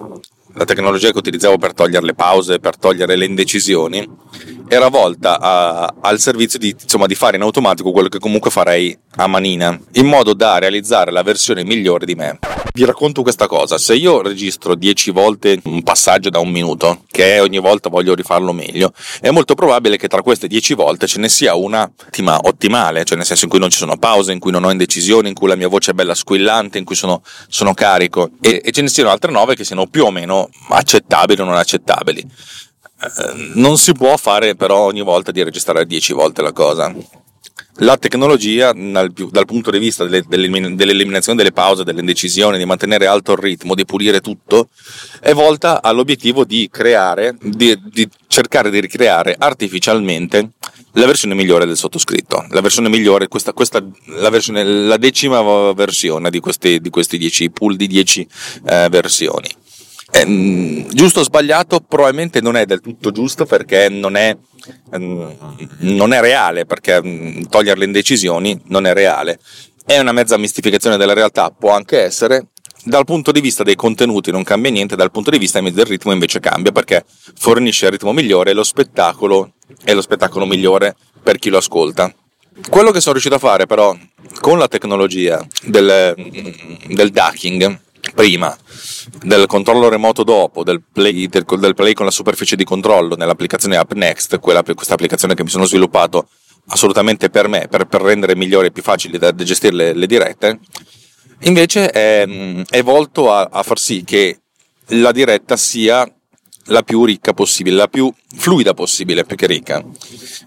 la 0.55 0.65
tecnologia 0.65 1.11
che 1.11 1.17
utilizzavo 1.17 1.57
per 1.57 1.73
togliere 1.73 2.05
le 2.05 2.13
pause, 2.13 2.59
per 2.59 2.77
togliere 2.77 3.15
le 3.15 3.25
indecisioni, 3.25 4.07
era 4.67 4.87
volta 4.89 5.39
a, 5.39 5.93
al 6.01 6.19
servizio 6.19 6.59
di, 6.59 6.75
insomma, 6.79 7.05
di 7.05 7.15
fare 7.15 7.37
in 7.37 7.41
automatico 7.41 7.91
quello 7.91 8.09
che 8.09 8.19
comunque 8.19 8.51
farei 8.51 8.97
a 9.15 9.27
manina, 9.27 9.77
in 9.93 10.05
modo 10.05 10.33
da 10.33 10.59
realizzare 10.59 11.11
la 11.11 11.23
versione 11.23 11.63
migliore 11.63 12.05
di 12.05 12.15
me. 12.15 12.39
Vi 12.75 12.85
racconto 12.85 13.21
questa 13.21 13.45
cosa, 13.45 13.77
se 13.77 13.93
io 13.93 14.23
registro 14.23 14.73
10 14.73 15.11
volte 15.11 15.59
un 15.65 15.83
passaggio 15.83 16.31
da 16.31 16.39
un 16.39 16.49
minuto, 16.49 17.03
che 17.11 17.39
ogni 17.39 17.59
volta 17.59 17.87
voglio 17.87 18.15
rifarlo 18.15 18.51
meglio, 18.51 18.93
è 19.21 19.29
molto 19.29 19.53
probabile 19.53 19.95
che 19.95 20.07
tra 20.07 20.23
queste 20.23 20.47
10 20.47 20.73
volte 20.73 21.05
ce 21.05 21.19
ne 21.19 21.29
sia 21.29 21.53
una 21.53 21.83
ottima, 21.83 22.39
ottimale, 22.41 23.03
cioè 23.03 23.15
nel 23.15 23.27
senso 23.27 23.43
in 23.43 23.51
cui 23.51 23.59
non 23.59 23.69
ci 23.69 23.77
sono 23.77 23.95
pause, 23.97 24.31
in 24.31 24.39
cui 24.39 24.49
non 24.49 24.63
ho 24.63 24.71
indecisioni, 24.71 25.27
in 25.27 25.35
cui 25.35 25.47
la 25.49 25.55
mia 25.55 25.67
voce 25.67 25.91
è 25.91 25.93
bella 25.93 26.15
squillante, 26.15 26.79
in 26.79 26.83
cui 26.83 26.95
sono, 26.95 27.21
sono 27.47 27.75
carico, 27.75 28.31
e, 28.41 28.59
e 28.65 28.71
ce 28.71 28.81
ne 28.81 28.87
siano 28.87 29.11
altre 29.11 29.29
9 29.29 29.53
che 29.53 29.65
siano 29.65 29.85
più 29.85 30.05
o 30.05 30.09
meno 30.09 30.49
accettabili 30.69 31.41
o 31.41 31.45
non 31.45 31.57
accettabili. 31.57 32.21
Eh, 32.21 33.51
non 33.53 33.77
si 33.77 33.91
può 33.93 34.17
fare 34.17 34.55
però 34.55 34.79
ogni 34.79 35.03
volta 35.03 35.31
di 35.31 35.43
registrare 35.43 35.85
10 35.85 36.13
volte 36.13 36.41
la 36.41 36.51
cosa. 36.51 36.91
La 37.77 37.97
tecnologia, 37.97 38.71
dal, 38.71 39.11
dal 39.11 39.45
punto 39.45 39.71
di 39.71 39.79
vista 39.79 40.05
delle, 40.05 40.23
dell'eliminazione 40.27 41.37
delle 41.37 41.51
pause, 41.51 41.83
delle 41.83 42.01
indecisioni, 42.01 42.59
di 42.59 42.65
mantenere 42.65 43.07
alto 43.07 43.31
il 43.31 43.39
ritmo, 43.39 43.73
di 43.73 43.83
pulire 43.83 44.21
tutto, 44.21 44.69
è 45.19 45.33
volta 45.33 45.81
all'obiettivo 45.81 46.45
di 46.45 46.69
creare, 46.71 47.35
di, 47.41 47.77
di 47.91 48.07
cercare 48.27 48.69
di 48.69 48.79
ricreare 48.79 49.35
artificialmente 49.37 50.51
la 50.93 51.05
versione 51.07 51.33
migliore 51.33 51.65
del 51.65 51.77
sottoscritto, 51.77 52.45
la 52.49 52.61
versione 52.61 52.89
migliore, 52.89 53.27
questa, 53.27 53.53
questa 53.53 53.83
la, 54.05 54.29
versione, 54.29 54.63
la 54.63 54.97
decima 54.97 55.73
versione 55.73 56.29
di 56.29 56.39
questi, 56.39 56.79
di 56.79 56.89
questi 56.91 57.17
10 57.17 57.49
pool 57.49 57.75
di 57.75 57.87
10 57.87 58.27
eh, 58.65 58.87
versioni. 58.89 59.49
Eh, 60.15 60.85
giusto 60.91 61.21
o 61.21 61.23
sbagliato? 61.23 61.79
Probabilmente 61.79 62.39
non 62.39 62.55
è 62.55 62.67
del 62.67 62.81
tutto 62.81 63.09
giusto 63.09 63.47
perché 63.47 63.89
non 63.89 64.15
è, 64.15 64.37
ehm, 64.91 65.57
non 65.79 66.13
è 66.13 66.21
reale, 66.21 66.65
perché 66.65 67.01
mm, 67.03 67.45
togliere 67.49 67.79
le 67.79 67.85
indecisioni 67.85 68.61
non 68.65 68.85
è 68.85 68.93
reale. 68.93 69.39
È 69.83 69.97
una 69.97 70.11
mezza 70.11 70.37
mistificazione 70.37 70.97
della 70.97 71.13
realtà, 71.13 71.49
può 71.49 71.71
anche 71.71 71.99
essere. 71.99 72.49
Dal 72.83 73.05
punto 73.05 73.31
di 73.31 73.41
vista 73.41 73.63
dei 73.63 73.75
contenuti 73.75 74.29
non 74.29 74.43
cambia 74.43 74.69
niente, 74.69 74.95
dal 74.95 75.09
punto 75.09 75.31
di 75.31 75.39
vista 75.39 75.59
del 75.59 75.85
ritmo 75.85 76.11
invece 76.11 76.39
cambia 76.39 76.71
perché 76.71 77.03
fornisce 77.35 77.85
il 77.85 77.91
ritmo 77.91 78.13
migliore 78.13 78.51
e 78.51 78.53
lo 78.53 78.63
spettacolo 78.63 79.53
è 79.83 79.93
lo 79.93 80.01
spettacolo 80.01 80.45
migliore 80.45 80.95
per 81.23 81.39
chi 81.39 81.49
lo 81.49 81.57
ascolta. 81.57 82.13
Quello 82.69 82.91
che 82.91 82.99
sono 82.99 83.13
riuscito 83.13 83.35
a 83.35 83.39
fare 83.39 83.65
però 83.65 83.97
con 84.41 84.59
la 84.59 84.67
tecnologia 84.67 85.43
del, 85.63 86.13
del 86.87 87.09
ducking 87.09 87.79
prima 88.13 88.55
del 89.21 89.45
controllo 89.45 89.89
remoto 89.89 90.23
dopo, 90.23 90.63
del 90.63 90.81
play, 90.81 91.27
del, 91.27 91.45
del 91.45 91.73
play, 91.73 91.93
con 91.93 92.05
la 92.05 92.11
superficie 92.11 92.55
di 92.55 92.63
controllo 92.63 93.15
nell'applicazione 93.15 93.77
AppNext, 93.77 94.39
quella, 94.39 94.63
questa 94.63 94.93
applicazione 94.93 95.35
che 95.35 95.43
mi 95.43 95.49
sono 95.49 95.65
sviluppato 95.65 96.27
assolutamente 96.67 97.29
per 97.29 97.47
me, 97.47 97.67
per, 97.69 97.85
per 97.85 98.01
rendere 98.01 98.35
migliore 98.35 98.67
e 98.67 98.71
più 98.71 98.83
facile 98.83 99.17
da, 99.17 99.31
da 99.31 99.43
gestire 99.43 99.75
le, 99.75 99.93
le, 99.93 100.07
dirette, 100.07 100.59
invece 101.41 101.89
è, 101.89 102.25
è 102.69 102.83
volto 102.83 103.31
a, 103.31 103.49
a 103.51 103.63
far 103.63 103.79
sì 103.79 104.03
che 104.03 104.39
la 104.87 105.11
diretta 105.11 105.57
sia 105.57 106.09
la 106.67 106.83
più 106.83 107.03
ricca 107.03 107.33
possibile, 107.33 107.75
la 107.75 107.87
più 107.87 108.13
fluida 108.35 108.73
possibile 108.73 109.25
più 109.25 109.35
che 109.35 109.47
ricca. 109.47 109.83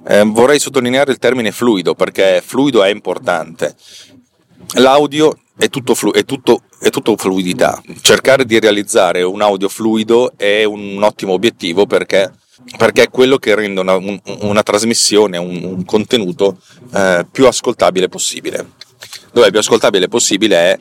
Eh, 0.08 0.22
vorrei 0.24 0.58
sottolineare 0.58 1.12
il 1.12 1.18
termine 1.18 1.52
fluido 1.52 1.94
perché 1.94 2.42
fluido 2.44 2.82
è 2.82 2.88
importante. 2.88 3.74
L'audio 4.74 5.38
è 5.56 5.68
tutto, 5.68 5.94
flu- 5.94 6.14
è, 6.14 6.24
tutto, 6.24 6.62
è 6.78 6.90
tutto, 6.90 7.16
fluidità. 7.16 7.82
Cercare 8.00 8.44
di 8.44 8.58
realizzare 8.58 9.22
un 9.22 9.40
audio 9.40 9.68
fluido 9.68 10.32
è 10.36 10.64
un 10.64 11.02
ottimo 11.02 11.32
obiettivo 11.32 11.86
perché, 11.86 12.32
perché 12.76 13.04
è 13.04 13.10
quello 13.10 13.38
che 13.38 13.54
rende 13.54 13.80
una, 13.80 13.96
un, 13.96 14.18
una 14.40 14.62
trasmissione, 14.62 15.38
un, 15.38 15.62
un 15.64 15.84
contenuto 15.84 16.58
eh, 16.94 17.26
più 17.30 17.46
ascoltabile 17.46 18.08
possibile. 18.08 18.72
Dove 19.32 19.50
più 19.50 19.58
ascoltabile 19.58 20.08
possibile 20.08 20.56
è 20.56 20.78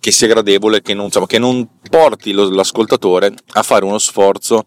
che 0.00 0.10
sia 0.10 0.26
gradevole, 0.26 0.82
che 0.82 0.94
non, 0.94 1.04
insomma, 1.04 1.26
che 1.26 1.38
non 1.38 1.68
porti 1.88 2.32
lo, 2.32 2.50
l'ascoltatore 2.50 3.32
a 3.52 3.62
fare 3.62 3.84
uno 3.84 3.98
sforzo 3.98 4.66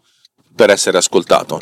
per 0.56 0.70
essere 0.70 0.98
ascoltato. 0.98 1.60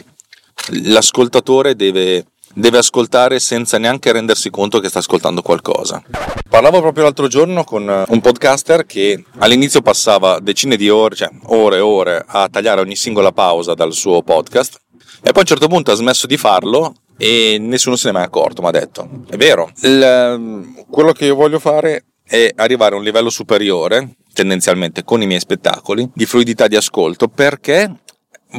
L'ascoltatore 0.83 1.75
deve, 1.75 2.27
deve 2.53 2.77
ascoltare 2.77 3.39
senza 3.39 3.77
neanche 3.77 4.11
rendersi 4.11 4.49
conto 4.49 4.79
che 4.79 4.89
sta 4.89 4.99
ascoltando 4.99 5.41
qualcosa. 5.41 6.01
Parlavo 6.49 6.81
proprio 6.81 7.03
l'altro 7.03 7.27
giorno 7.27 7.63
con 7.63 8.05
un 8.07 8.21
podcaster 8.21 8.85
che 8.85 9.23
all'inizio 9.39 9.81
passava 9.81 10.39
decine 10.39 10.75
di 10.75 10.89
ore, 10.89 11.15
cioè 11.15 11.29
ore 11.45 11.77
e 11.77 11.81
ore, 11.81 12.23
a 12.25 12.47
tagliare 12.49 12.81
ogni 12.81 12.95
singola 12.95 13.31
pausa 13.31 13.73
dal 13.73 13.93
suo 13.93 14.21
podcast 14.21 14.79
e 15.21 15.31
poi 15.31 15.37
a 15.37 15.39
un 15.39 15.45
certo 15.45 15.67
punto 15.67 15.91
ha 15.91 15.95
smesso 15.95 16.27
di 16.27 16.37
farlo 16.37 16.93
e 17.17 17.57
nessuno 17.59 17.95
se 17.95 18.05
ne 18.05 18.11
è 18.11 18.13
mai 18.13 18.25
accorto, 18.25 18.61
mi 18.61 18.67
ha 18.67 18.71
detto. 18.71 19.09
È 19.29 19.37
vero, 19.37 19.71
il, 19.81 20.83
quello 20.89 21.11
che 21.11 21.25
io 21.25 21.35
voglio 21.35 21.59
fare 21.59 22.05
è 22.23 22.51
arrivare 22.55 22.95
a 22.95 22.97
un 22.97 23.03
livello 23.03 23.29
superiore, 23.29 24.15
tendenzialmente 24.33 25.03
con 25.03 25.21
i 25.21 25.27
miei 25.27 25.39
spettacoli, 25.39 26.09
di 26.13 26.25
fluidità 26.25 26.67
di 26.67 26.75
ascolto, 26.75 27.27
perché 27.27 27.99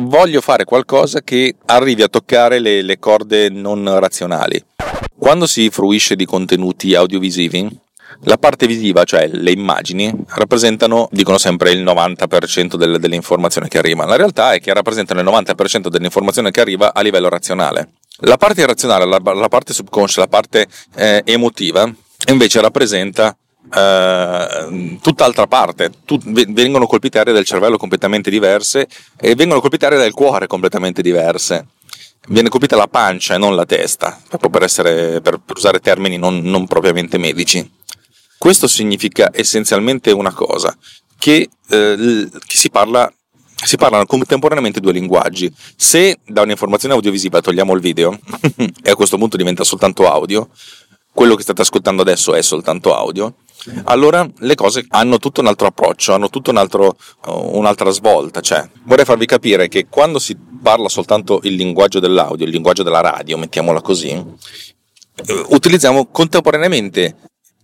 voglio 0.00 0.40
fare 0.40 0.64
qualcosa 0.64 1.20
che 1.22 1.56
arrivi 1.66 2.02
a 2.02 2.08
toccare 2.08 2.58
le, 2.58 2.82
le 2.82 2.98
corde 2.98 3.48
non 3.48 3.98
razionali. 3.98 4.62
Quando 5.16 5.46
si 5.46 5.70
fruisce 5.70 6.16
di 6.16 6.26
contenuti 6.26 6.94
audiovisivi, 6.94 7.82
la 8.22 8.36
parte 8.36 8.66
visiva, 8.66 9.04
cioè 9.04 9.26
le 9.28 9.50
immagini, 9.50 10.12
rappresentano, 10.28 11.08
dicono 11.10 11.38
sempre, 11.38 11.70
il 11.70 11.82
90% 11.82 12.76
delle, 12.76 12.98
delle 12.98 13.16
informazioni 13.16 13.68
che 13.68 13.78
arrivano. 13.78 14.10
La 14.10 14.16
realtà 14.16 14.52
è 14.52 14.60
che 14.60 14.72
rappresentano 14.72 15.20
il 15.20 15.26
90% 15.26 15.88
dell'informazione 15.88 16.50
che 16.50 16.60
arriva 16.60 16.94
a 16.94 17.00
livello 17.00 17.28
razionale. 17.28 17.90
La 18.18 18.36
parte 18.36 18.60
irrazionale, 18.60 19.06
la, 19.06 19.20
la 19.34 19.48
parte 19.48 19.72
subconscia, 19.72 20.20
la 20.20 20.28
parte 20.28 20.66
eh, 20.94 21.22
emotiva, 21.24 21.90
invece 22.28 22.60
rappresenta 22.60 23.36
Uh, 23.66 24.98
tutt'altra 25.00 25.46
parte, 25.46 25.90
Tut- 26.04 26.24
vengono 26.52 26.86
colpite 26.86 27.18
aree 27.18 27.32
del 27.32 27.44
cervello 27.44 27.76
completamente 27.76 28.30
diverse 28.30 28.86
e 29.18 29.34
vengono 29.34 29.60
colpite 29.60 29.86
aree 29.86 29.98
del 29.98 30.12
cuore 30.12 30.46
completamente 30.46 31.02
diverse. 31.02 31.66
Viene 32.28 32.48
colpita 32.48 32.76
la 32.76 32.86
pancia 32.86 33.34
e 33.34 33.38
non 33.38 33.54
la 33.56 33.66
testa, 33.66 34.20
proprio 34.28 34.50
per, 34.50 34.62
essere, 34.62 35.20
per, 35.20 35.40
per 35.44 35.56
usare 35.56 35.80
termini 35.80 36.16
non, 36.16 36.40
non, 36.40 36.66
propriamente 36.66 37.18
medici. 37.18 37.68
Questo 38.38 38.66
significa 38.66 39.30
essenzialmente 39.32 40.10
una 40.10 40.32
cosa, 40.32 40.76
che, 41.18 41.48
eh, 41.68 42.28
che 42.30 42.56
si 42.56 42.70
parla 42.70 43.12
si 43.64 43.76
parlano 43.76 44.04
contemporaneamente 44.04 44.80
due 44.80 44.92
linguaggi. 44.92 45.52
Se 45.76 46.18
da 46.26 46.42
un'informazione 46.42 46.94
audiovisiva 46.94 47.40
togliamo 47.40 47.74
il 47.74 47.80
video 47.80 48.18
e 48.82 48.90
a 48.90 48.94
questo 48.94 49.16
punto 49.16 49.36
diventa 49.36 49.64
soltanto 49.64 50.10
audio, 50.10 50.48
quello 51.12 51.34
che 51.34 51.42
state 51.42 51.62
ascoltando 51.62 52.02
adesso 52.02 52.34
è 52.34 52.42
soltanto 52.42 52.94
audio, 52.94 53.36
allora 53.84 54.28
le 54.38 54.54
cose 54.54 54.84
hanno 54.88 55.18
tutto 55.18 55.40
un 55.40 55.46
altro 55.46 55.66
approccio, 55.66 56.12
hanno 56.12 56.30
tutto 56.30 56.50
un 56.50 56.56
altro, 56.56 56.96
uh, 57.26 57.56
un'altra 57.56 57.90
svolta. 57.90 58.40
Cioè, 58.40 58.68
vorrei 58.84 59.04
farvi 59.04 59.26
capire 59.26 59.68
che 59.68 59.86
quando 59.88 60.18
si 60.18 60.36
parla 60.62 60.88
soltanto 60.88 61.40
il 61.42 61.54
linguaggio 61.54 62.00
dell'audio, 62.00 62.46
il 62.46 62.52
linguaggio 62.52 62.82
della 62.82 63.00
radio, 63.00 63.38
mettiamola 63.38 63.80
così, 63.80 64.12
uh, 64.12 64.36
utilizziamo 65.48 66.06
contemporaneamente 66.06 67.16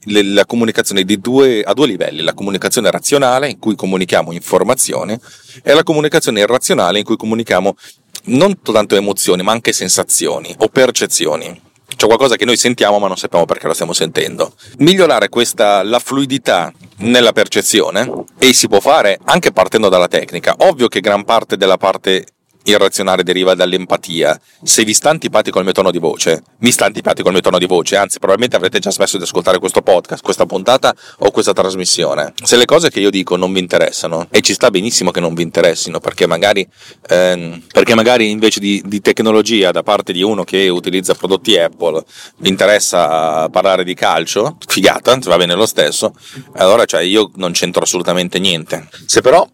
la 0.04 0.46
comunicazione 0.46 1.04
due, 1.04 1.62
a 1.62 1.74
due 1.74 1.86
livelli, 1.86 2.22
la 2.22 2.32
comunicazione 2.32 2.90
razionale 2.90 3.50
in 3.50 3.58
cui 3.58 3.74
comunichiamo 3.74 4.32
informazione 4.32 5.20
e 5.62 5.74
la 5.74 5.82
comunicazione 5.82 6.40
irrazionale 6.40 6.98
in 6.98 7.04
cui 7.04 7.16
comunichiamo 7.16 7.76
non 8.24 8.58
soltanto 8.62 8.96
emozioni 8.96 9.42
ma 9.42 9.52
anche 9.52 9.72
sensazioni 9.72 10.54
o 10.58 10.68
percezioni 10.68 11.68
c'è 12.00 12.06
qualcosa 12.06 12.36
che 12.36 12.46
noi 12.46 12.56
sentiamo 12.56 12.98
ma 12.98 13.08
non 13.08 13.18
sappiamo 13.18 13.44
perché 13.44 13.66
lo 13.66 13.74
stiamo 13.74 13.92
sentendo. 13.92 14.54
Migliorare 14.78 15.28
questa, 15.28 15.82
la 15.82 15.98
fluidità 15.98 16.72
nella 17.00 17.32
percezione 17.32 18.10
e 18.38 18.54
si 18.54 18.68
può 18.68 18.80
fare 18.80 19.18
anche 19.24 19.52
partendo 19.52 19.90
dalla 19.90 20.08
tecnica. 20.08 20.54
Ovvio 20.60 20.88
che 20.88 21.00
gran 21.00 21.24
parte 21.24 21.58
della 21.58 21.76
parte 21.76 22.24
irrazionale 22.70 23.22
deriva 23.22 23.54
dall'empatia. 23.54 24.38
Se 24.62 24.84
vi 24.84 24.94
sta 24.94 25.10
antipatico 25.10 25.58
il 25.58 25.64
mio 25.64 25.72
tono 25.72 25.90
di 25.90 25.98
voce, 25.98 26.42
mi 26.58 26.70
sta 26.70 26.86
antipatico 26.86 27.28
il 27.28 27.34
mio 27.34 27.42
tono 27.42 27.58
di 27.58 27.66
voce, 27.66 27.96
anzi 27.96 28.18
probabilmente 28.18 28.56
avrete 28.56 28.78
già 28.78 28.90
smesso 28.90 29.16
di 29.16 29.24
ascoltare 29.24 29.58
questo 29.58 29.82
podcast, 29.82 30.22
questa 30.22 30.46
puntata 30.46 30.94
o 31.18 31.30
questa 31.30 31.52
trasmissione. 31.52 32.32
Se 32.42 32.56
le 32.56 32.64
cose 32.64 32.90
che 32.90 33.00
io 33.00 33.10
dico 33.10 33.36
non 33.36 33.52
vi 33.52 33.60
interessano, 33.60 34.26
e 34.30 34.40
ci 34.40 34.54
sta 34.54 34.70
benissimo 34.70 35.10
che 35.10 35.20
non 35.20 35.34
vi 35.34 35.42
interessino, 35.42 36.00
perché 36.00 36.26
magari, 36.26 36.66
ehm, 37.08 37.62
perché 37.72 37.94
magari 37.94 38.30
invece 38.30 38.60
di, 38.60 38.82
di, 38.84 39.00
tecnologia 39.00 39.70
da 39.70 39.82
parte 39.82 40.12
di 40.12 40.22
uno 40.22 40.44
che 40.44 40.68
utilizza 40.68 41.14
prodotti 41.14 41.58
Apple 41.58 42.04
vi 42.38 42.48
interessa 42.48 43.48
parlare 43.48 43.84
di 43.84 43.94
calcio, 43.94 44.56
figata, 44.66 45.18
va 45.24 45.36
bene 45.36 45.54
lo 45.54 45.66
stesso, 45.66 46.14
allora 46.54 46.84
cioè 46.84 47.02
io 47.02 47.30
non 47.36 47.52
c'entro 47.52 47.82
assolutamente 47.82 48.38
niente. 48.38 48.88
Se 49.06 49.20
però 49.20 49.46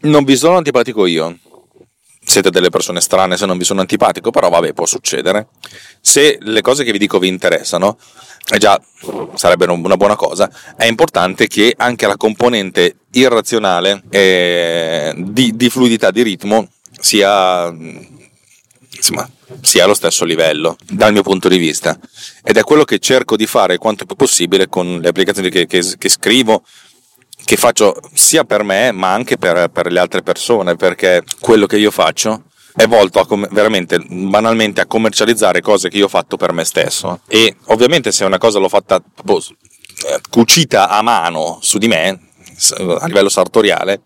non 0.00 0.24
vi 0.24 0.36
sono 0.36 0.56
antipatico 0.56 1.06
io, 1.06 1.38
siete 2.28 2.50
delle 2.50 2.68
persone 2.68 3.00
strane 3.00 3.38
se 3.38 3.46
non 3.46 3.56
vi 3.56 3.64
sono 3.64 3.80
antipatico, 3.80 4.30
però 4.30 4.50
vabbè, 4.50 4.74
può 4.74 4.84
succedere. 4.84 5.48
Se 6.00 6.38
le 6.40 6.60
cose 6.60 6.84
che 6.84 6.92
vi 6.92 6.98
dico 6.98 7.18
vi 7.18 7.28
interessano, 7.28 7.96
e 8.50 8.58
già 8.58 8.80
sarebbe 9.34 9.64
una 9.64 9.96
buona 9.96 10.16
cosa, 10.16 10.50
è 10.76 10.84
importante 10.84 11.46
che 11.46 11.74
anche 11.76 12.06
la 12.06 12.16
componente 12.16 12.96
irrazionale 13.12 14.02
eh, 14.10 15.14
di, 15.16 15.56
di, 15.56 15.70
fluidità 15.70 16.10
di 16.10 16.22
ritmo 16.22 16.68
sia, 17.00 17.66
insomma, 17.68 19.30
sia 19.62 19.84
allo 19.84 19.94
stesso 19.94 20.26
livello, 20.26 20.76
dal 20.86 21.12
mio 21.12 21.22
punto 21.22 21.48
di 21.48 21.56
vista. 21.56 21.98
Ed 22.42 22.58
è 22.58 22.62
quello 22.62 22.84
che 22.84 22.98
cerco 22.98 23.36
di 23.36 23.46
fare 23.46 23.78
quanto 23.78 24.04
più 24.04 24.16
possibile 24.16 24.68
con 24.68 24.98
le 25.00 25.08
applicazioni 25.08 25.48
che, 25.48 25.66
che, 25.66 25.82
che 25.96 26.08
scrivo, 26.10 26.62
che 27.48 27.56
faccio 27.56 27.96
sia 28.12 28.44
per 28.44 28.62
me 28.62 28.92
ma 28.92 29.14
anche 29.14 29.38
per, 29.38 29.70
per 29.70 29.90
le 29.90 29.98
altre 29.98 30.22
persone, 30.22 30.76
perché 30.76 31.24
quello 31.40 31.64
che 31.64 31.78
io 31.78 31.90
faccio 31.90 32.42
è 32.76 32.86
volto 32.86 33.20
a 33.20 33.26
com- 33.26 33.48
veramente 33.52 33.98
banalmente 34.06 34.82
a 34.82 34.86
commercializzare 34.86 35.62
cose 35.62 35.88
che 35.88 35.96
io 35.96 36.04
ho 36.04 36.08
fatto 36.08 36.36
per 36.36 36.52
me 36.52 36.64
stesso. 36.64 37.20
E 37.26 37.56
ovviamente 37.68 38.12
se 38.12 38.26
una 38.26 38.36
cosa 38.36 38.58
l'ho 38.58 38.68
fatta 38.68 39.02
boh, 39.22 39.42
cucita 40.28 40.90
a 40.90 41.00
mano 41.00 41.56
su 41.62 41.78
di 41.78 41.88
me, 41.88 42.20
a 43.00 43.06
livello 43.06 43.30
sartoriale, 43.30 44.02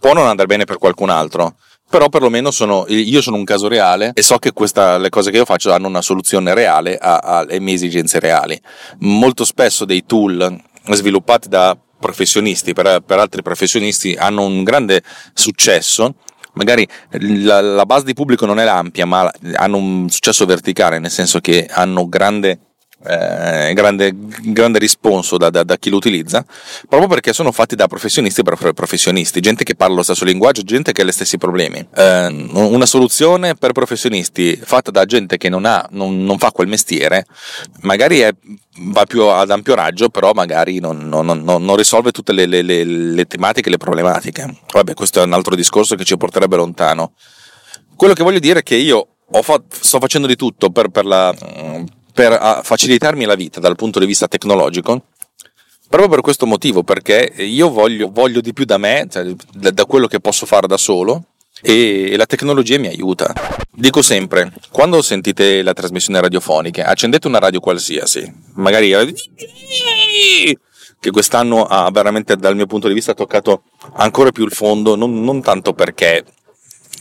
può 0.00 0.14
non 0.14 0.26
andare 0.26 0.48
bene 0.48 0.64
per 0.64 0.78
qualcun 0.78 1.10
altro. 1.10 1.56
Però 1.90 2.08
perlomeno 2.08 2.50
sono, 2.50 2.86
io 2.88 3.20
sono 3.20 3.36
un 3.36 3.44
caso 3.44 3.68
reale 3.68 4.12
e 4.14 4.22
so 4.22 4.38
che 4.38 4.52
questa, 4.52 4.96
le 4.96 5.10
cose 5.10 5.30
che 5.30 5.36
io 5.36 5.44
faccio 5.44 5.74
hanno 5.74 5.88
una 5.88 6.00
soluzione 6.00 6.54
reale 6.54 6.96
alle 6.96 7.60
mie 7.60 7.74
esigenze 7.74 8.18
reali. 8.18 8.58
Molto 9.00 9.44
spesso 9.44 9.84
dei 9.84 10.06
tool 10.06 10.58
sviluppati 10.90 11.50
da 11.50 11.76
professionisti, 12.02 12.74
per, 12.74 13.00
per 13.06 13.18
altri 13.18 13.42
professionisti 13.42 14.14
hanno 14.14 14.44
un 14.44 14.64
grande 14.64 15.02
successo. 15.32 16.16
Magari 16.54 16.86
la, 17.12 17.62
la, 17.62 17.86
base 17.86 18.04
di 18.04 18.12
pubblico 18.12 18.44
non 18.44 18.58
è 18.58 18.66
ampia, 18.66 19.06
ma 19.06 19.30
hanno 19.54 19.76
un 19.78 20.10
successo 20.10 20.44
verticale, 20.44 20.98
nel 20.98 21.10
senso 21.10 21.40
che 21.40 21.66
hanno 21.70 22.08
grande 22.08 22.58
eh, 23.04 23.72
grande, 23.74 24.12
grande 24.14 24.78
risponso 24.78 25.36
da, 25.36 25.50
da, 25.50 25.64
da, 25.64 25.76
chi 25.76 25.90
lo 25.90 25.96
utilizza, 25.96 26.44
proprio 26.88 27.08
perché 27.08 27.32
sono 27.32 27.52
fatti 27.52 27.74
da 27.74 27.88
professionisti 27.88 28.42
per 28.42 28.72
professionisti, 28.72 29.40
gente 29.40 29.64
che 29.64 29.74
parla 29.74 29.96
lo 29.96 30.02
stesso 30.02 30.24
linguaggio, 30.24 30.62
gente 30.62 30.92
che 30.92 31.02
ha 31.02 31.04
gli 31.04 31.12
stessi 31.12 31.38
problemi. 31.38 31.86
Eh, 31.94 32.48
una 32.52 32.86
soluzione 32.86 33.54
per 33.54 33.72
professionisti 33.72 34.56
fatta 34.56 34.90
da 34.90 35.04
gente 35.04 35.36
che 35.36 35.48
non, 35.48 35.64
ha, 35.64 35.86
non, 35.90 36.24
non 36.24 36.38
fa 36.38 36.52
quel 36.52 36.68
mestiere, 36.68 37.26
magari 37.80 38.20
è, 38.20 38.32
va 38.90 39.04
più 39.04 39.24
ad 39.24 39.50
ampio 39.50 39.74
raggio, 39.74 40.08
però 40.08 40.32
magari 40.32 40.78
non, 40.78 41.08
non 41.08 41.76
risolve 41.76 42.12
tutte 42.12 42.32
le, 42.32 42.46
le, 42.46 42.62
le, 42.62 42.84
le 42.84 43.24
tematiche 43.26 43.70
le 43.70 43.78
problematiche. 43.78 44.58
Vabbè, 44.72 44.94
questo 44.94 45.20
è 45.20 45.24
un 45.24 45.32
altro 45.32 45.54
discorso 45.54 45.94
che 45.96 46.04
ci 46.04 46.16
porterebbe 46.16 46.56
lontano. 46.56 47.12
Quello 47.96 48.14
che 48.14 48.22
voglio 48.22 48.38
dire 48.38 48.60
è 48.60 48.62
che 48.62 48.76
io 48.76 49.08
fa- 49.42 49.62
sto 49.68 49.98
facendo 49.98 50.26
di 50.26 50.36
tutto 50.36 50.70
per, 50.70 50.88
per 50.88 51.04
la 51.04 51.34
per 52.12 52.60
facilitarmi 52.62 53.24
la 53.24 53.34
vita 53.34 53.60
dal 53.60 53.76
punto 53.76 53.98
di 53.98 54.06
vista 54.06 54.28
tecnologico, 54.28 55.06
proprio 55.88 56.10
per 56.10 56.20
questo 56.20 56.46
motivo, 56.46 56.82
perché 56.82 57.32
io 57.36 57.70
voglio, 57.70 58.10
voglio 58.10 58.40
di 58.40 58.52
più 58.52 58.64
da 58.64 58.78
me, 58.78 59.06
cioè 59.10 59.34
da 59.52 59.84
quello 59.84 60.06
che 60.06 60.20
posso 60.20 60.46
fare 60.46 60.66
da 60.66 60.76
solo, 60.76 61.24
e 61.60 62.14
la 62.16 62.26
tecnologia 62.26 62.78
mi 62.78 62.88
aiuta. 62.88 63.32
Dico 63.70 64.02
sempre, 64.02 64.52
quando 64.70 65.00
sentite 65.00 65.62
la 65.62 65.72
trasmissione 65.72 66.20
radiofonica, 66.20 66.86
accendete 66.86 67.26
una 67.26 67.38
radio 67.38 67.60
qualsiasi, 67.60 68.30
magari 68.54 68.90
che 71.00 71.10
quest'anno 71.10 71.64
ha 71.64 71.90
veramente 71.90 72.36
dal 72.36 72.54
mio 72.54 72.66
punto 72.66 72.88
di 72.88 72.94
vista 72.94 73.12
toccato 73.12 73.64
ancora 73.94 74.30
più 74.30 74.44
il 74.44 74.52
fondo, 74.52 74.94
non, 74.94 75.22
non 75.22 75.42
tanto 75.42 75.72
perché 75.72 76.24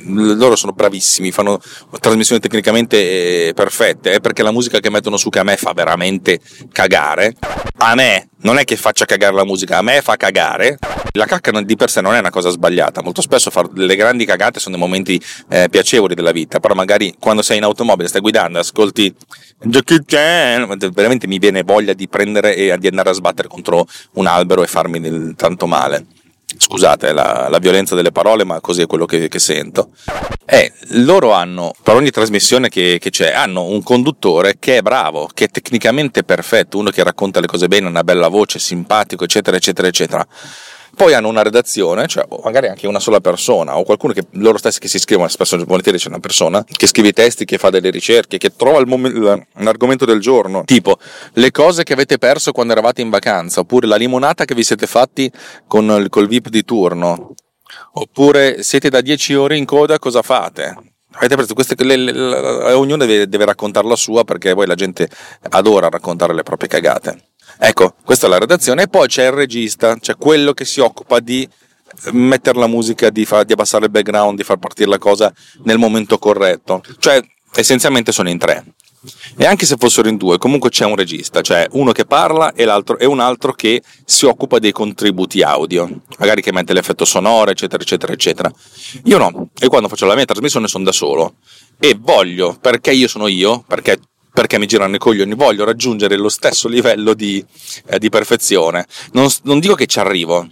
loro 0.05 0.55
sono 0.55 0.72
bravissimi, 0.72 1.31
fanno 1.31 1.60
trasmissioni 2.00 2.41
tecnicamente 2.41 3.48
eh, 3.48 3.53
perfette, 3.53 4.13
è 4.13 4.20
perché 4.20 4.43
la 4.43 4.51
musica 4.51 4.79
che 4.79 4.89
mettono 4.89 5.17
su 5.17 5.29
che 5.29 5.39
a 5.39 5.43
me 5.43 5.58
fa 5.58 5.74
veramente 5.74 6.39
cagare. 6.72 7.36
A 7.77 7.96
me 7.96 8.29
non 8.41 8.58
è 8.58 8.63
che 8.63 8.75
faccia 8.75 9.05
cagare 9.05 9.36
la 9.36 9.46
musica, 9.46 9.77
a 9.77 9.81
me 9.81 10.01
fa 10.01 10.15
cagare. 10.15 10.77
La 11.13 11.25
cacca 11.25 11.51
di 11.62 11.75
per 11.75 11.89
sé 11.89 12.01
non 12.01 12.15
è 12.15 12.20
una 12.20 12.29
cosa 12.29 12.50
sbagliata, 12.50 13.01
molto 13.01 13.22
spesso 13.22 13.50
fare 13.50 13.67
delle 13.72 13.96
grandi 13.96 14.25
cagate 14.25 14.60
sono 14.60 14.75
dei 14.75 14.84
momenti 14.84 15.22
eh, 15.50 15.67
piacevoli 15.70 16.15
della 16.15 16.31
vita, 16.31 16.60
però 16.60 16.74
magari 16.74 17.15
quando 17.20 17.41
sei 17.41 17.58
in 17.58 17.63
automobile, 17.63 18.08
stai 18.08 18.22
guidando, 18.22 18.60
ascolti 18.60 19.13
Jackie 19.63 20.03
Chan, 20.05 20.77
veramente 20.93 21.27
mi 21.27 21.38
viene 21.38 21.63
voglia 21.63 21.93
di 21.93 22.08
prendere 22.08 22.55
e 22.55 22.75
di 22.77 22.88
andare 22.88 23.10
a 23.10 23.13
sbattere 23.13 23.48
contro 23.48 23.86
un 24.13 24.25
albero 24.25 24.63
e 24.63 24.67
farmi 24.67 25.36
tanto 25.36 25.67
male 25.67 26.05
scusate 26.58 27.12
la, 27.12 27.48
la, 27.50 27.60
violenza 27.60 27.96
delle 27.96 28.12
parole, 28.12 28.43
ma 28.43 28.60
così 28.60 28.81
è 28.81 28.88
quello 28.88 29.05
che, 29.05 29.27
che 29.27 29.39
sento. 29.39 29.91
È 30.46 30.72
loro 30.89 31.31
hanno, 31.31 31.74
per 31.81 31.96
ogni 31.96 32.10
trasmissione 32.10 32.70
che, 32.70 32.98
che, 33.00 33.10
c'è, 33.10 33.31
hanno 33.31 33.63
un 33.63 33.84
conduttore 33.84 34.55
che 34.60 34.77
è 34.77 34.81
bravo, 34.81 35.29
che 35.34 35.46
è 35.46 35.50
tecnicamente 35.50 36.24
perfetto, 36.24 36.77
uno 36.77 36.89
che 36.89 37.03
racconta 37.03 37.39
le 37.39 37.48
cose 37.48 37.67
bene, 37.67 37.88
una 37.88 38.03
bella 38.03 38.27
voce, 38.27 38.60
simpatico, 38.60 39.24
eccetera, 39.24 39.58
eccetera, 39.58 39.88
eccetera 39.88 40.27
poi 40.95 41.13
hanno 41.13 41.29
una 41.29 41.41
redazione, 41.41 42.07
cioè 42.07 42.25
magari 42.43 42.67
anche 42.67 42.88
una 42.88 43.00
sola 43.00 43.19
persona, 43.19 43.77
o 43.77 43.83
qualcuno 43.83 44.13
che 44.13 44.25
loro 44.31 44.57
stessi 44.57 44.79
che 44.79 44.88
si 44.88 45.00
scrivono, 45.00 45.27
spesso 45.29 45.57
volentieri 45.65 45.98
c'è 45.98 46.10
una 46.10 46.19
persona 46.19 46.63
che 46.63 46.88
scrive 46.88 47.10
i 47.10 47.13
testi, 47.13 47.45
che 47.45 47.57
fa 47.57 47.69
delle 47.69 47.89
ricerche, 47.89 48.38
che 48.38 48.55
trova 48.55 48.79
il 48.79 48.88
mom- 48.88 49.45
l'argomento 49.55 50.05
del 50.05 50.19
giorno, 50.19 50.63
tipo 50.65 50.98
le 51.33 51.51
cose 51.51 51.83
che 51.83 51.93
avete 51.93 52.17
perso 52.17 52.51
quando 52.51 52.74
eravate 52.74 53.01
in 53.01 53.10
vacanza, 53.10 53.62
oppure 53.62 53.88
la 53.88 53.95
limonata 53.95 54.45
che 54.45 54.53
vi 54.53 54.63
siete 54.63 54.88
fatti 54.88 55.31
con, 55.67 56.07
col 56.10 56.27
VIP 56.27 56.50
di 56.50 56.63
turno, 56.63 57.33
oppure 57.93 58.63
siete 58.63 58.89
da 58.89 59.01
10 59.01 59.33
ore 59.36 59.57
in 59.57 59.65
coda, 59.65 60.00
cosa 60.00 60.21
fate? 60.21 60.75
Avete 61.13 61.36
preso 61.36 61.53
queste, 61.53 61.75
le, 61.83 61.98
le, 61.98 62.12
le, 62.13 62.74
ognuno 62.74 63.05
deve, 63.05 63.27
deve 63.27 63.45
raccontare 63.45 63.86
la 63.88 63.98
sua 63.98 64.24
perché 64.24 64.53
poi 64.53 64.65
la 64.65 64.75
gente 64.75 65.10
adora 65.50 65.89
raccontare 65.89 66.33
le 66.33 66.43
proprie 66.43 66.69
cagate. 66.69 67.30
Ecco, 67.60 67.96
questa 68.03 68.27
è 68.27 68.29
la 68.29 68.39
redazione 68.39 68.84
e 68.84 68.88
poi 68.88 69.08
c'è 69.08 69.25
il 69.25 69.31
regista, 69.31 69.98
cioè 70.00 70.15
quello 70.15 70.53
che 70.53 70.65
si 70.65 70.79
occupa 70.79 71.20
di 71.20 71.48
mettere 72.12 72.60
la 72.60 72.67
musica, 72.67 73.10
di, 73.10 73.25
far, 73.25 73.46
di 73.46 73.53
abbassare 73.53 73.86
il 73.86 73.91
background, 73.91 74.38
di 74.38 74.43
far 74.43 74.58
partire 74.58 74.89
la 74.89 74.98
cosa 74.98 75.34
nel 75.63 75.77
momento 75.77 76.17
corretto. 76.17 76.81
Cioè, 77.00 77.22
essenzialmente 77.53 78.12
sono 78.12 78.29
in 78.29 78.38
tre. 78.38 78.63
E 79.36 79.46
anche 79.46 79.65
se 79.65 79.77
fossero 79.79 80.10
in 80.10 80.17
due, 80.17 80.38
comunque 80.38 80.70
c'è 80.70 80.86
un 80.86 80.96
regista, 80.96 81.41
cioè 81.41 81.65
uno 81.72 81.91
che 81.91 82.05
parla 82.05 82.53
e, 82.53 82.67
e 83.00 83.05
un 83.05 83.20
altro 83.20 83.53
che 83.53 83.81
si 84.05 84.27
occupa 84.27 84.60
dei 84.60 84.72
contributi 84.72 85.41
audio, 85.41 85.89
magari 86.20 86.43
che 86.43 86.51
mette 86.51 86.74
l'effetto 86.74 87.03
sonoro, 87.03 87.50
eccetera, 87.50 87.81
eccetera, 87.81 88.13
eccetera. 88.13 88.51
Io 89.05 89.17
no, 89.17 89.50
e 89.60 89.67
quando 89.70 89.88
faccio 89.88 90.05
la 90.05 90.13
mia 90.13 90.25
trasmissione 90.25 90.67
sono 90.67 90.84
da 90.84 90.91
solo 90.91 91.38
e 91.79 91.98
voglio, 92.00 92.55
perché 92.62 92.91
io 92.91 93.08
sono 93.08 93.25
io, 93.25 93.63
perché 93.67 93.98
perché 94.33 94.57
mi 94.57 94.65
girano 94.65 94.95
i 94.95 95.00
coglioni, 95.00 95.33
voglio 95.35 95.65
raggiungere 95.65 96.15
lo 96.15 96.29
stesso 96.29 96.67
livello 96.67 97.13
di, 97.13 97.43
eh, 97.88 98.00
di 98.00 98.09
perfezione. 98.09 98.85
Non, 99.13 99.27
non, 99.43 99.59
dico 99.59 99.75
che 99.75 99.85
ci 99.85 100.00
arrivo, 100.00 100.47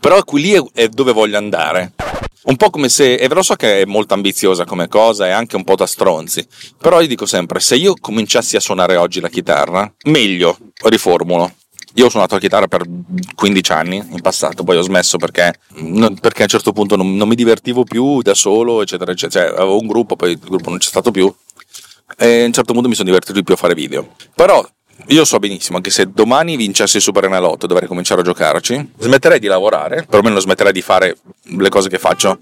però 0.00 0.22
qui 0.24 0.42
lì 0.42 0.52
è, 0.52 0.62
è, 0.72 0.88
dove 0.88 1.12
voglio 1.12 1.38
andare. 1.38 1.92
Un 2.44 2.56
po' 2.56 2.70
come 2.70 2.88
se, 2.88 3.14
e 3.14 3.26
ve 3.26 3.34
lo 3.34 3.42
so 3.42 3.54
che 3.54 3.80
è 3.80 3.84
molto 3.86 4.14
ambiziosa 4.14 4.64
come 4.64 4.86
cosa 4.86 5.26
e 5.26 5.30
anche 5.30 5.56
un 5.56 5.64
po' 5.64 5.74
da 5.74 5.86
stronzi, 5.86 6.46
però 6.78 7.00
io 7.00 7.08
dico 7.08 7.26
sempre, 7.26 7.58
se 7.58 7.74
io 7.74 7.94
cominciassi 8.00 8.54
a 8.54 8.60
suonare 8.60 8.94
oggi 8.94 9.20
la 9.20 9.28
chitarra, 9.28 9.92
meglio, 10.04 10.56
riformulo. 10.84 11.52
Io 11.94 12.06
ho 12.06 12.10
suonato 12.10 12.34
la 12.34 12.40
chitarra 12.40 12.68
per 12.68 12.82
15 13.34 13.72
anni 13.72 13.96
in 13.96 14.20
passato, 14.20 14.62
poi 14.62 14.76
ho 14.76 14.82
smesso 14.82 15.16
perché, 15.16 15.54
perché 16.20 16.40
a 16.40 16.42
un 16.42 16.48
certo 16.48 16.72
punto 16.72 16.94
non, 16.94 17.16
non 17.16 17.26
mi 17.26 17.34
divertivo 17.34 17.84
più 17.84 18.20
da 18.20 18.34
solo, 18.34 18.82
eccetera, 18.82 19.12
eccetera. 19.12 19.46
Cioè, 19.46 19.56
avevo 19.56 19.80
un 19.80 19.86
gruppo, 19.86 20.14
poi 20.14 20.32
il 20.32 20.38
gruppo 20.38 20.68
non 20.68 20.78
c'è 20.78 20.88
stato 20.88 21.10
più 21.10 21.34
e 22.16 22.42
a 22.42 22.46
un 22.46 22.52
certo 22.52 22.72
punto 22.72 22.88
mi 22.88 22.94
sono 22.94 23.08
divertito 23.08 23.32
di 23.32 23.42
più 23.42 23.54
a 23.54 23.56
fare 23.56 23.74
video. 23.74 24.14
Però 24.34 24.66
io 25.08 25.24
so 25.24 25.38
benissimo 25.38 25.80
che 25.80 25.90
se 25.90 26.10
domani 26.10 26.56
vincessi 26.56 26.96
il 26.96 27.02
Super 27.02 27.24
Enalotto 27.24 27.66
dovrei 27.66 27.88
cominciare 27.88 28.20
a 28.20 28.24
giocarci, 28.24 28.92
smetterei 28.98 29.38
di 29.38 29.46
lavorare, 29.46 30.04
perlomeno 30.08 30.38
smetterei 30.40 30.72
di 30.72 30.82
fare 30.82 31.16
le 31.42 31.68
cose 31.68 31.88
che 31.88 31.98
faccio. 31.98 32.40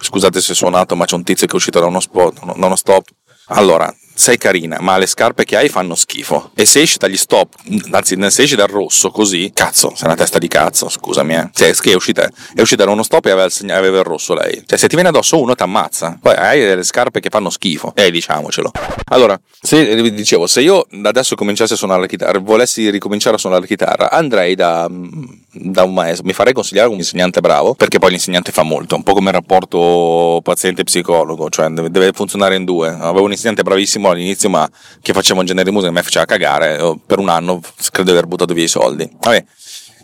Scusate 0.00 0.40
se 0.40 0.52
è 0.52 0.54
suonato, 0.54 0.96
ma 0.96 1.04
c'è 1.04 1.14
un 1.14 1.24
tizio 1.24 1.46
che 1.46 1.52
è 1.52 1.56
uscito 1.56 1.80
da 1.80 1.86
uno, 1.86 2.00
spot, 2.00 2.56
da 2.56 2.76
stop. 2.76 3.06
Allora, 3.48 3.94
sei 4.18 4.36
carina, 4.36 4.78
ma 4.80 4.98
le 4.98 5.06
scarpe 5.06 5.44
che 5.44 5.56
hai 5.56 5.68
fanno 5.68 5.94
schifo. 5.94 6.50
E 6.56 6.66
se 6.66 6.80
esci 6.80 6.98
dagli 6.98 7.16
stop, 7.16 7.54
anzi, 7.92 8.16
se 8.30 8.42
esci 8.42 8.56
dal 8.56 8.66
rosso 8.66 9.10
così, 9.10 9.52
cazzo, 9.54 9.92
sei 9.94 10.06
una 10.06 10.16
testa 10.16 10.38
di 10.38 10.48
cazzo, 10.48 10.88
scusami, 10.88 11.34
eh. 11.36 11.50
Cioè, 11.52 11.72
è 11.72 11.94
uscita, 11.94 12.28
è 12.54 12.60
uscita 12.60 12.84
da 12.84 12.90
uno 12.90 13.04
stop 13.04 13.26
e 13.26 13.30
aveva 13.30 13.46
il, 13.46 13.52
segna, 13.52 13.76
aveva 13.76 13.98
il 13.98 14.04
rosso 14.04 14.34
lei. 14.34 14.64
Cioè, 14.66 14.76
se 14.76 14.88
ti 14.88 14.96
viene 14.96 15.10
addosso 15.10 15.40
uno, 15.40 15.54
ti 15.54 15.62
ammazza. 15.62 16.18
Poi 16.20 16.34
hai 16.34 16.58
delle 16.58 16.82
scarpe 16.82 17.20
che 17.20 17.28
fanno 17.30 17.48
schifo. 17.48 17.92
Eh, 17.94 18.10
diciamocelo. 18.10 18.72
Allora, 19.10 19.40
se 19.60 20.12
dicevo, 20.12 20.48
se 20.48 20.62
io 20.62 20.84
adesso 21.04 21.36
cominciassi 21.36 21.74
a 21.74 21.76
suonare 21.76 22.00
la 22.00 22.06
chitarra, 22.08 22.40
volessi 22.40 22.90
ricominciare 22.90 23.36
a 23.36 23.38
suonare 23.38 23.62
la 23.62 23.68
chitarra, 23.68 24.10
andrei 24.10 24.56
da, 24.56 24.90
da 24.90 25.84
un 25.84 25.94
maestro, 25.94 26.26
mi 26.26 26.32
farei 26.32 26.52
consigliare 26.52 26.88
un 26.88 26.96
insegnante 26.96 27.40
bravo, 27.40 27.74
perché 27.74 28.00
poi 28.00 28.10
l'insegnante 28.10 28.50
fa 28.50 28.64
molto, 28.64 28.96
un 28.96 29.04
po' 29.04 29.14
come 29.14 29.28
il 29.28 29.34
rapporto 29.34 30.40
paziente-psicologo, 30.42 31.48
cioè 31.50 31.68
deve 31.68 32.10
funzionare 32.12 32.56
in 32.56 32.64
due. 32.64 32.88
Avevo 32.88 33.24
un 33.24 33.30
insegnante 33.30 33.62
bravissimo 33.62 34.07
all'inizio, 34.10 34.48
ma 34.48 34.68
che 35.00 35.12
faceva 35.12 35.40
un 35.40 35.46
genere 35.46 35.66
di 35.66 35.70
musica 35.70 35.92
che 35.92 35.98
mi 35.98 36.04
faceva 36.04 36.24
cagare. 36.24 36.96
Per 37.06 37.18
un 37.18 37.28
anno 37.28 37.60
credo 37.90 38.10
di 38.10 38.16
aver 38.16 38.26
buttato 38.26 38.54
via 38.54 38.64
i 38.64 38.68
soldi. 38.68 39.08
Vabbè, 39.20 39.44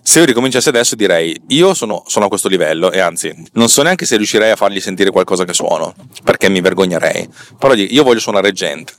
se 0.06 0.18
io 0.18 0.26
ricominciassi 0.26 0.68
adesso 0.68 0.96
direi 0.96 1.34
io 1.48 1.72
sono, 1.72 2.02
sono, 2.06 2.26
a 2.26 2.28
questo 2.28 2.48
livello 2.48 2.92
e 2.92 3.00
anzi 3.00 3.34
non 3.52 3.70
so 3.70 3.82
neanche 3.82 4.04
se 4.04 4.16
riuscirei 4.16 4.50
a 4.50 4.56
fargli 4.56 4.78
sentire 4.78 5.10
qualcosa 5.10 5.44
che 5.44 5.54
suono 5.54 5.94
perché 6.22 6.50
mi 6.50 6.60
vergognerei 6.60 7.26
però 7.58 7.72
io 7.72 8.02
voglio 8.02 8.20
suonare 8.20 8.52
gente 8.52 8.92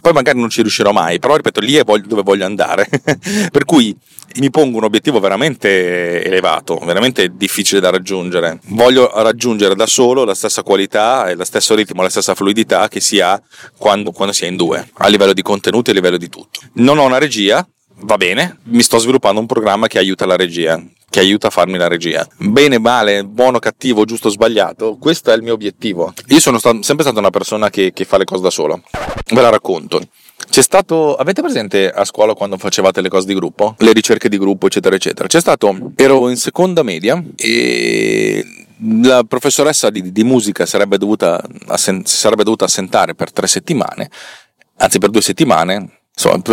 poi 0.00 0.12
magari 0.12 0.38
non 0.38 0.50
ci 0.50 0.62
riuscirò 0.62 0.92
mai 0.92 1.18
però 1.18 1.36
ripeto 1.36 1.60
lì 1.60 1.74
è 1.74 1.82
dove 1.82 2.22
voglio 2.22 2.44
andare. 2.44 2.88
Per 3.50 3.64
cui 3.64 3.96
mi 4.36 4.50
pongo 4.50 4.78
un 4.78 4.84
obiettivo 4.84 5.18
veramente 5.18 6.22
elevato 6.24 6.76
veramente 6.84 7.36
difficile 7.36 7.80
da 7.80 7.90
raggiungere. 7.90 8.60
Voglio 8.68 9.10
raggiungere 9.22 9.74
da 9.74 9.86
solo 9.86 10.24
la 10.24 10.34
stessa 10.34 10.62
qualità 10.62 11.28
e 11.28 11.34
lo 11.34 11.44
stesso 11.44 11.74
ritmo 11.74 12.02
la 12.02 12.08
stessa 12.08 12.34
fluidità 12.34 12.88
che 12.88 13.00
si 13.00 13.20
ha 13.20 13.40
quando, 13.76 14.12
quando 14.12 14.32
si 14.32 14.44
è 14.44 14.48
in 14.48 14.56
due 14.56 14.88
a 14.92 15.08
livello 15.08 15.32
di 15.32 15.42
contenuti 15.42 15.90
a 15.90 15.94
livello 15.94 16.16
di 16.16 16.28
tutto. 16.28 16.60
Non 16.74 16.98
ho 16.98 17.04
una 17.04 17.18
regia 17.18 17.66
va 18.02 18.16
bene, 18.16 18.58
mi 18.64 18.82
sto 18.82 18.98
sviluppando 18.98 19.40
un 19.40 19.46
programma 19.46 19.86
che 19.86 19.98
aiuta 19.98 20.26
la 20.26 20.36
regia, 20.36 20.82
che 21.08 21.20
aiuta 21.20 21.48
a 21.48 21.50
farmi 21.50 21.76
la 21.76 21.88
regia. 21.88 22.26
Bene, 22.38 22.78
male, 22.78 23.24
buono, 23.24 23.58
cattivo, 23.58 24.04
giusto, 24.04 24.28
sbagliato, 24.28 24.96
questo 24.96 25.30
è 25.30 25.34
il 25.34 25.42
mio 25.42 25.54
obiettivo. 25.54 26.12
Io 26.28 26.40
sono 26.40 26.58
stato, 26.58 26.82
sempre 26.82 27.04
stata 27.04 27.18
una 27.18 27.30
persona 27.30 27.70
che, 27.70 27.92
che 27.92 28.04
fa 28.04 28.18
le 28.18 28.24
cose 28.24 28.42
da 28.42 28.50
solo. 28.50 28.82
Ve 29.32 29.40
la 29.40 29.50
racconto. 29.50 30.00
C'è 30.48 30.62
stato, 30.62 31.14
avete 31.14 31.42
presente 31.42 31.90
a 31.90 32.04
scuola 32.04 32.34
quando 32.34 32.56
facevate 32.56 33.00
le 33.00 33.08
cose 33.08 33.26
di 33.26 33.34
gruppo? 33.34 33.74
Le 33.78 33.92
ricerche 33.92 34.28
di 34.28 34.38
gruppo, 34.38 34.66
eccetera, 34.66 34.96
eccetera. 34.96 35.28
C'è 35.28 35.40
stato, 35.40 35.92
ero 35.96 36.28
in 36.28 36.36
seconda 36.36 36.82
media 36.82 37.22
e 37.36 38.44
la 39.02 39.22
professoressa 39.24 39.90
di, 39.90 40.10
di 40.10 40.24
musica 40.24 40.64
sarebbe 40.66 40.96
dovuta, 40.98 41.40
assen, 41.66 42.04
sarebbe 42.04 42.44
dovuta 42.44 42.64
assentare 42.64 43.14
per 43.14 43.30
tre 43.30 43.46
settimane, 43.46 44.10
anzi 44.76 44.98
per 44.98 45.10
due 45.10 45.20
settimane, 45.20 45.99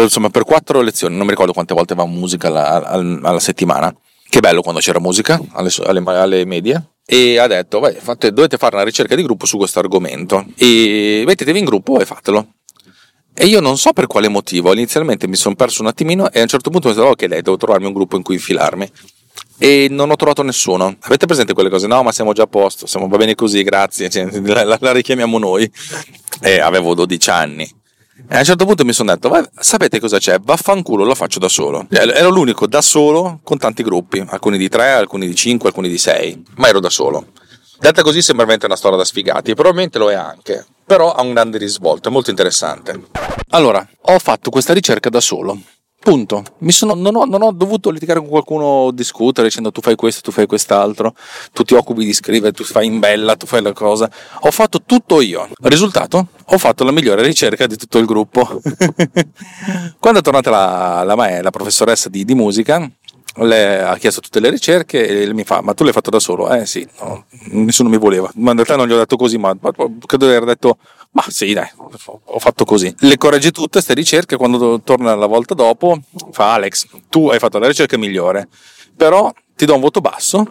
insomma 0.01 0.29
per, 0.29 0.43
quattro 0.43 0.81
lezioni, 0.81 1.15
non 1.15 1.25
mi 1.25 1.31
ricordo 1.31 1.53
quante 1.53 1.73
volte 1.73 1.93
avevamo 1.93 2.15
musica 2.15 2.47
alla, 2.47 2.83
alla, 3.21 3.39
settimana. 3.39 3.93
Che 4.29 4.39
bello 4.39 4.61
quando 4.61 4.81
c'era 4.81 4.99
musica 4.99 5.39
alle, 5.51 5.69
alle, 5.85 6.01
alle 6.05 6.45
medie. 6.45 6.91
E 7.05 7.37
ha 7.37 7.47
detto, 7.47 7.79
vai, 7.79 7.95
fate, 7.95 8.33
dovete 8.33 8.57
fare 8.57 8.75
una 8.75 8.83
ricerca 8.83 9.15
di 9.15 9.23
gruppo 9.23 9.45
su 9.45 9.57
questo 9.57 9.79
argomento. 9.79 10.45
E 10.55 11.23
mettetevi 11.25 11.59
in 11.59 11.65
gruppo 11.65 11.99
e 11.99 12.05
fatelo. 12.05 12.47
E 13.33 13.45
io 13.45 13.59
non 13.59 13.77
so 13.77 13.93
per 13.93 14.07
quale 14.07 14.27
motivo, 14.29 14.73
inizialmente 14.73 15.27
mi 15.27 15.35
sono 15.35 15.53
perso 15.53 15.81
un 15.81 15.87
attimino 15.87 16.31
e 16.31 16.39
a 16.39 16.41
un 16.41 16.47
certo 16.47 16.71
punto 16.71 16.87
mi 16.87 16.95
sono 16.95 17.09
detto, 17.09 17.23
ok, 17.23 17.29
dai, 17.29 17.41
devo 17.43 17.55
trovarmi 17.55 17.85
un 17.85 17.93
gruppo 17.93 18.15
in 18.15 18.23
cui 18.23 18.33
infilarmi. 18.33 18.91
E 19.59 19.87
non 19.89 20.09
ho 20.09 20.15
trovato 20.15 20.41
nessuno. 20.41 20.95
Avete 21.01 21.25
presente 21.27 21.53
quelle 21.53 21.69
cose? 21.69 21.87
No, 21.87 22.01
ma 22.03 22.11
siamo 22.11 22.33
già 22.33 22.43
a 22.43 22.47
posto, 22.47 22.87
siamo, 22.87 23.07
va 23.07 23.17
bene 23.17 23.35
così, 23.35 23.63
grazie, 23.63 24.09
cioè, 24.11 24.27
la, 24.41 24.63
la, 24.63 24.77
la 24.81 24.91
richiamiamo 24.91 25.37
noi. 25.37 25.71
E 26.41 26.59
avevo 26.59 26.93
12 26.95 27.29
anni. 27.29 27.76
E 28.29 28.35
a 28.35 28.39
un 28.39 28.45
certo 28.45 28.65
punto 28.65 28.83
mi 28.83 28.93
sono 28.93 29.13
detto, 29.13 29.49
sapete 29.59 29.99
cosa 29.99 30.17
c'è? 30.17 30.39
Vaffanculo, 30.39 31.03
lo 31.03 31.15
faccio 31.15 31.39
da 31.39 31.47
solo. 31.47 31.85
Ero 31.89 32.29
l'unico 32.29 32.67
da 32.67 32.81
solo 32.81 33.39
con 33.43 33.57
tanti 33.57 33.83
gruppi, 33.83 34.25
alcuni 34.27 34.57
di 34.57 34.67
tre, 34.69 34.91
alcuni 34.91 35.27
di 35.27 35.35
cinque, 35.35 35.69
alcuni 35.69 35.87
di 35.87 35.97
sei, 35.97 36.43
ma 36.55 36.67
ero 36.67 36.79
da 36.79 36.89
solo. 36.89 37.27
Detta 37.79 38.01
così 38.01 38.23
sembra 38.23 38.45
veramente 38.45 38.65
una 38.65 38.75
storia 38.75 38.97
da 38.97 39.05
sfigati, 39.05 39.53
probabilmente 39.53 39.99
lo 39.99 40.09
è 40.09 40.15
anche, 40.15 40.65
però 40.83 41.13
ha 41.13 41.21
un 41.21 41.33
grande 41.33 41.59
risvolto, 41.59 42.09
è 42.09 42.11
molto 42.11 42.31
interessante. 42.31 42.99
Allora, 43.49 43.87
ho 44.01 44.19
fatto 44.19 44.49
questa 44.49 44.73
ricerca 44.73 45.09
da 45.09 45.21
solo. 45.21 45.61
Punto. 46.07 46.41
Sono, 46.67 46.93
non, 46.93 47.17
ho, 47.17 47.25
non, 47.25 47.41
ho, 47.41 47.51
dovuto 47.51 47.89
litigare 47.89 48.19
con 48.19 48.29
qualcuno, 48.29 48.91
discutere 48.91 49.49
dicendo 49.49 49.73
tu 49.73 49.81
fai 49.81 49.95
questo, 49.95 50.21
tu 50.21 50.31
fai 50.31 50.45
quest'altro, 50.45 51.13
tu 51.51 51.63
ti 51.63 51.73
occupi 51.73 52.05
di 52.05 52.13
scrivere, 52.13 52.53
tu 52.53 52.63
fai 52.63 52.85
in 52.85 52.99
bella, 52.99 53.35
tu 53.35 53.45
fai 53.45 53.61
la 53.61 53.73
cosa. 53.73 54.09
Ho 54.39 54.51
fatto 54.51 54.83
tutto 54.85 55.19
io. 55.19 55.49
Risultato? 55.63 56.27
Ho 56.45 56.57
fatto 56.57 56.85
la 56.85 56.93
migliore 56.93 57.23
ricerca 57.23 57.67
di 57.67 57.75
tutto 57.75 57.97
il 57.97 58.05
gruppo. 58.05 58.61
Quando 59.99 60.19
è 60.19 60.23
tornata 60.23 60.49
la, 60.49 61.03
la, 61.03 61.41
la 61.41 61.51
professoressa 61.51 62.07
di, 62.07 62.23
di 62.23 62.35
musica, 62.35 62.89
lei 63.45 63.81
ha 63.81 63.95
chiesto 63.97 64.21
tutte 64.21 64.39
le 64.39 64.49
ricerche 64.49 65.07
e 65.07 65.33
mi 65.33 65.43
fa: 65.43 65.61
Ma 65.61 65.73
tu 65.73 65.83
l'hai 65.83 65.93
fatto 65.93 66.09
da 66.09 66.19
solo? 66.19 66.51
Eh 66.51 66.65
sì, 66.65 66.87
no, 67.01 67.25
nessuno 67.51 67.89
mi 67.89 67.97
voleva. 67.97 68.29
Ma 68.35 68.51
in 68.51 68.55
realtà 68.57 68.75
non 68.75 68.87
gli 68.87 68.91
ho 68.93 68.97
detto 68.97 69.15
così, 69.15 69.37
ma, 69.37 69.55
ma 69.59 69.71
credo 70.05 70.25
di 70.25 70.31
aver 70.33 70.45
detto: 70.45 70.77
Ma 71.11 71.23
sì, 71.27 71.53
dai, 71.53 71.69
ho 72.25 72.39
fatto 72.39 72.65
così. 72.65 72.93
Le 72.99 73.17
corregge 73.17 73.51
tutte 73.51 73.69
queste 73.73 73.93
ricerche. 73.93 74.37
Quando 74.37 74.81
torna 74.81 75.15
la 75.15 75.25
volta 75.25 75.53
dopo, 75.53 75.99
fa 76.31 76.53
Alex, 76.53 76.87
tu 77.09 77.29
hai 77.29 77.39
fatto 77.39 77.59
la 77.59 77.67
ricerca 77.67 77.97
migliore, 77.97 78.47
però 78.95 79.31
ti 79.57 79.65
do 79.65 79.73
un 79.73 79.81
voto 79.81 79.99
basso 80.01 80.45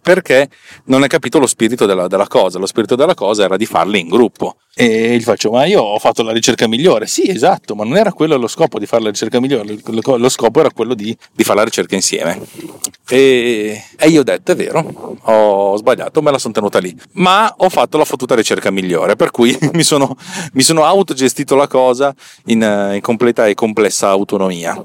perché 0.00 0.48
non 0.84 1.02
hai 1.02 1.08
capito 1.08 1.38
lo 1.38 1.46
spirito 1.46 1.84
della, 1.84 2.06
della 2.06 2.28
cosa. 2.28 2.58
Lo 2.58 2.66
spirito 2.66 2.94
della 2.94 3.14
cosa 3.14 3.42
era 3.42 3.56
di 3.56 3.66
farle 3.66 3.98
in 3.98 4.08
gruppo. 4.08 4.56
E 4.80 5.16
gli 5.16 5.22
faccio, 5.22 5.50
ma 5.50 5.66
io 5.66 5.82
ho 5.82 5.98
fatto 5.98 6.22
la 6.22 6.30
ricerca 6.30 6.68
migliore. 6.68 7.08
Sì, 7.08 7.28
esatto, 7.28 7.74
ma 7.74 7.82
non 7.82 7.96
era 7.96 8.12
quello 8.12 8.36
lo 8.36 8.46
scopo 8.46 8.78
di 8.78 8.86
fare 8.86 9.02
la 9.02 9.10
ricerca 9.10 9.40
migliore, 9.40 9.76
lo 9.84 10.28
scopo 10.28 10.60
era 10.60 10.70
quello 10.70 10.94
di, 10.94 11.16
di 11.32 11.42
fare 11.42 11.58
la 11.58 11.64
ricerca 11.64 11.96
insieme. 11.96 12.40
E, 13.08 13.82
e, 13.98 14.08
io 14.08 14.20
ho 14.20 14.22
detto, 14.22 14.52
è 14.52 14.54
vero, 14.54 15.16
ho 15.20 15.76
sbagliato, 15.76 16.22
me 16.22 16.30
la 16.30 16.38
sono 16.38 16.54
tenuta 16.54 16.78
lì. 16.78 16.96
Ma 17.14 17.52
ho 17.56 17.68
fatto 17.68 17.98
la 17.98 18.04
fottuta 18.04 18.36
ricerca 18.36 18.70
migliore, 18.70 19.16
per 19.16 19.32
cui 19.32 19.58
mi 19.72 19.82
sono, 19.82 20.16
mi 20.52 20.62
sono 20.62 20.84
autogestito 20.84 21.56
la 21.56 21.66
cosa 21.66 22.14
in, 22.44 22.92
in 22.94 23.00
completa 23.00 23.48
e 23.48 23.54
complessa 23.54 24.10
autonomia. 24.10 24.80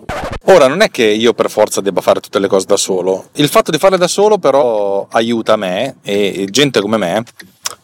Ora, 0.48 0.68
non 0.68 0.82
è 0.82 0.90
che 0.90 1.06
io 1.06 1.34
per 1.34 1.52
forza 1.52 1.82
debba 1.82 2.02
fare 2.02 2.20
tutte 2.20 2.40
le 2.40 2.48
cose 2.48 2.66
da 2.66 2.78
solo. 2.78 3.28
Fatto 3.50 3.72
di 3.72 3.78
farle 3.78 3.98
da 3.98 4.08
solo 4.08 4.38
però 4.38 5.08
aiuta 5.12 5.56
me 5.56 5.98
e 6.02 6.48
gente 6.50 6.82
come 6.82 6.98
me 6.98 7.24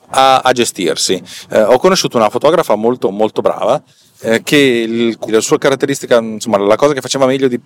a, 0.09 0.39
a 0.39 0.51
gestirsi. 0.51 1.21
Eh, 1.49 1.61
ho 1.61 1.77
conosciuto 1.77 2.17
una 2.17 2.29
fotografa 2.29 2.75
molto, 2.75 3.09
molto 3.09 3.41
brava 3.41 3.81
eh, 4.21 4.41
che 4.43 4.57
il, 4.57 5.17
la 5.27 5.41
sua 5.41 5.57
caratteristica, 5.57 6.17
insomma, 6.17 6.57
la 6.57 6.75
cosa 6.75 6.93
che 6.93 7.01
faceva 7.01 7.25
meglio, 7.25 7.47
di, 7.47 7.59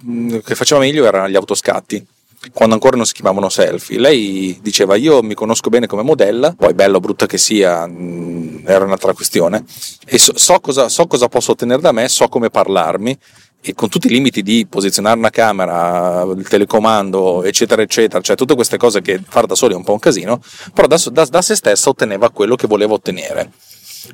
che 0.44 0.56
faceva 0.56 0.80
meglio 0.80 1.06
erano 1.06 1.30
gli 1.30 1.36
autoscatti 1.36 2.06
quando 2.52 2.74
ancora 2.74 2.98
non 2.98 3.06
si 3.06 3.14
chiamavano 3.14 3.50
selfie. 3.50 4.00
Lei 4.00 4.60
diceva: 4.62 4.96
Io 4.96 5.22
mi 5.24 5.34
conosco 5.34 5.70
bene 5.70 5.88
come 5.88 6.04
modella, 6.04 6.54
poi 6.54 6.74
bella 6.74 6.98
o 6.98 7.00
brutta 7.00 7.26
che 7.26 7.38
sia, 7.38 7.88
mh, 7.88 8.64
era 8.66 8.84
un'altra 8.84 9.14
questione, 9.14 9.64
e 10.06 10.18
so, 10.18 10.34
so, 10.36 10.60
cosa, 10.60 10.90
so, 10.90 11.08
cosa, 11.08 11.28
posso 11.28 11.52
ottenere 11.52 11.82
da 11.82 11.92
me, 11.92 12.08
so 12.10 12.28
come 12.28 12.50
parlarmi 12.50 13.18
e 13.66 13.74
con 13.74 13.88
tutti 13.88 14.08
i 14.08 14.10
limiti 14.10 14.44
di 14.44 14.68
posizionare 14.70 15.18
una 15.18 15.30
camera, 15.30 16.24
il 16.36 16.46
telecomando, 16.46 17.44
eccetera, 17.44 17.82
eccetera, 17.82 18.22
cioè 18.22 18.36
tutte 18.36 18.56
queste 18.56 18.76
cose 18.76 19.02
che 19.02 19.22
fare 19.26 19.48
da 19.48 19.56
soli 19.56 19.74
è 19.74 19.78
un 19.78 19.86
po' 19.86 19.94
un 19.94 20.00
casino, 20.00 20.42
però 20.74 20.86
da, 20.86 21.02
da, 21.10 21.24
da 21.24 21.42
se 21.42 21.56
stessa 21.56 21.90
otteneva 21.90 22.30
quello 22.30 22.56
che 22.56 22.68
voleva 22.68 22.94
ottenere. 22.94 23.52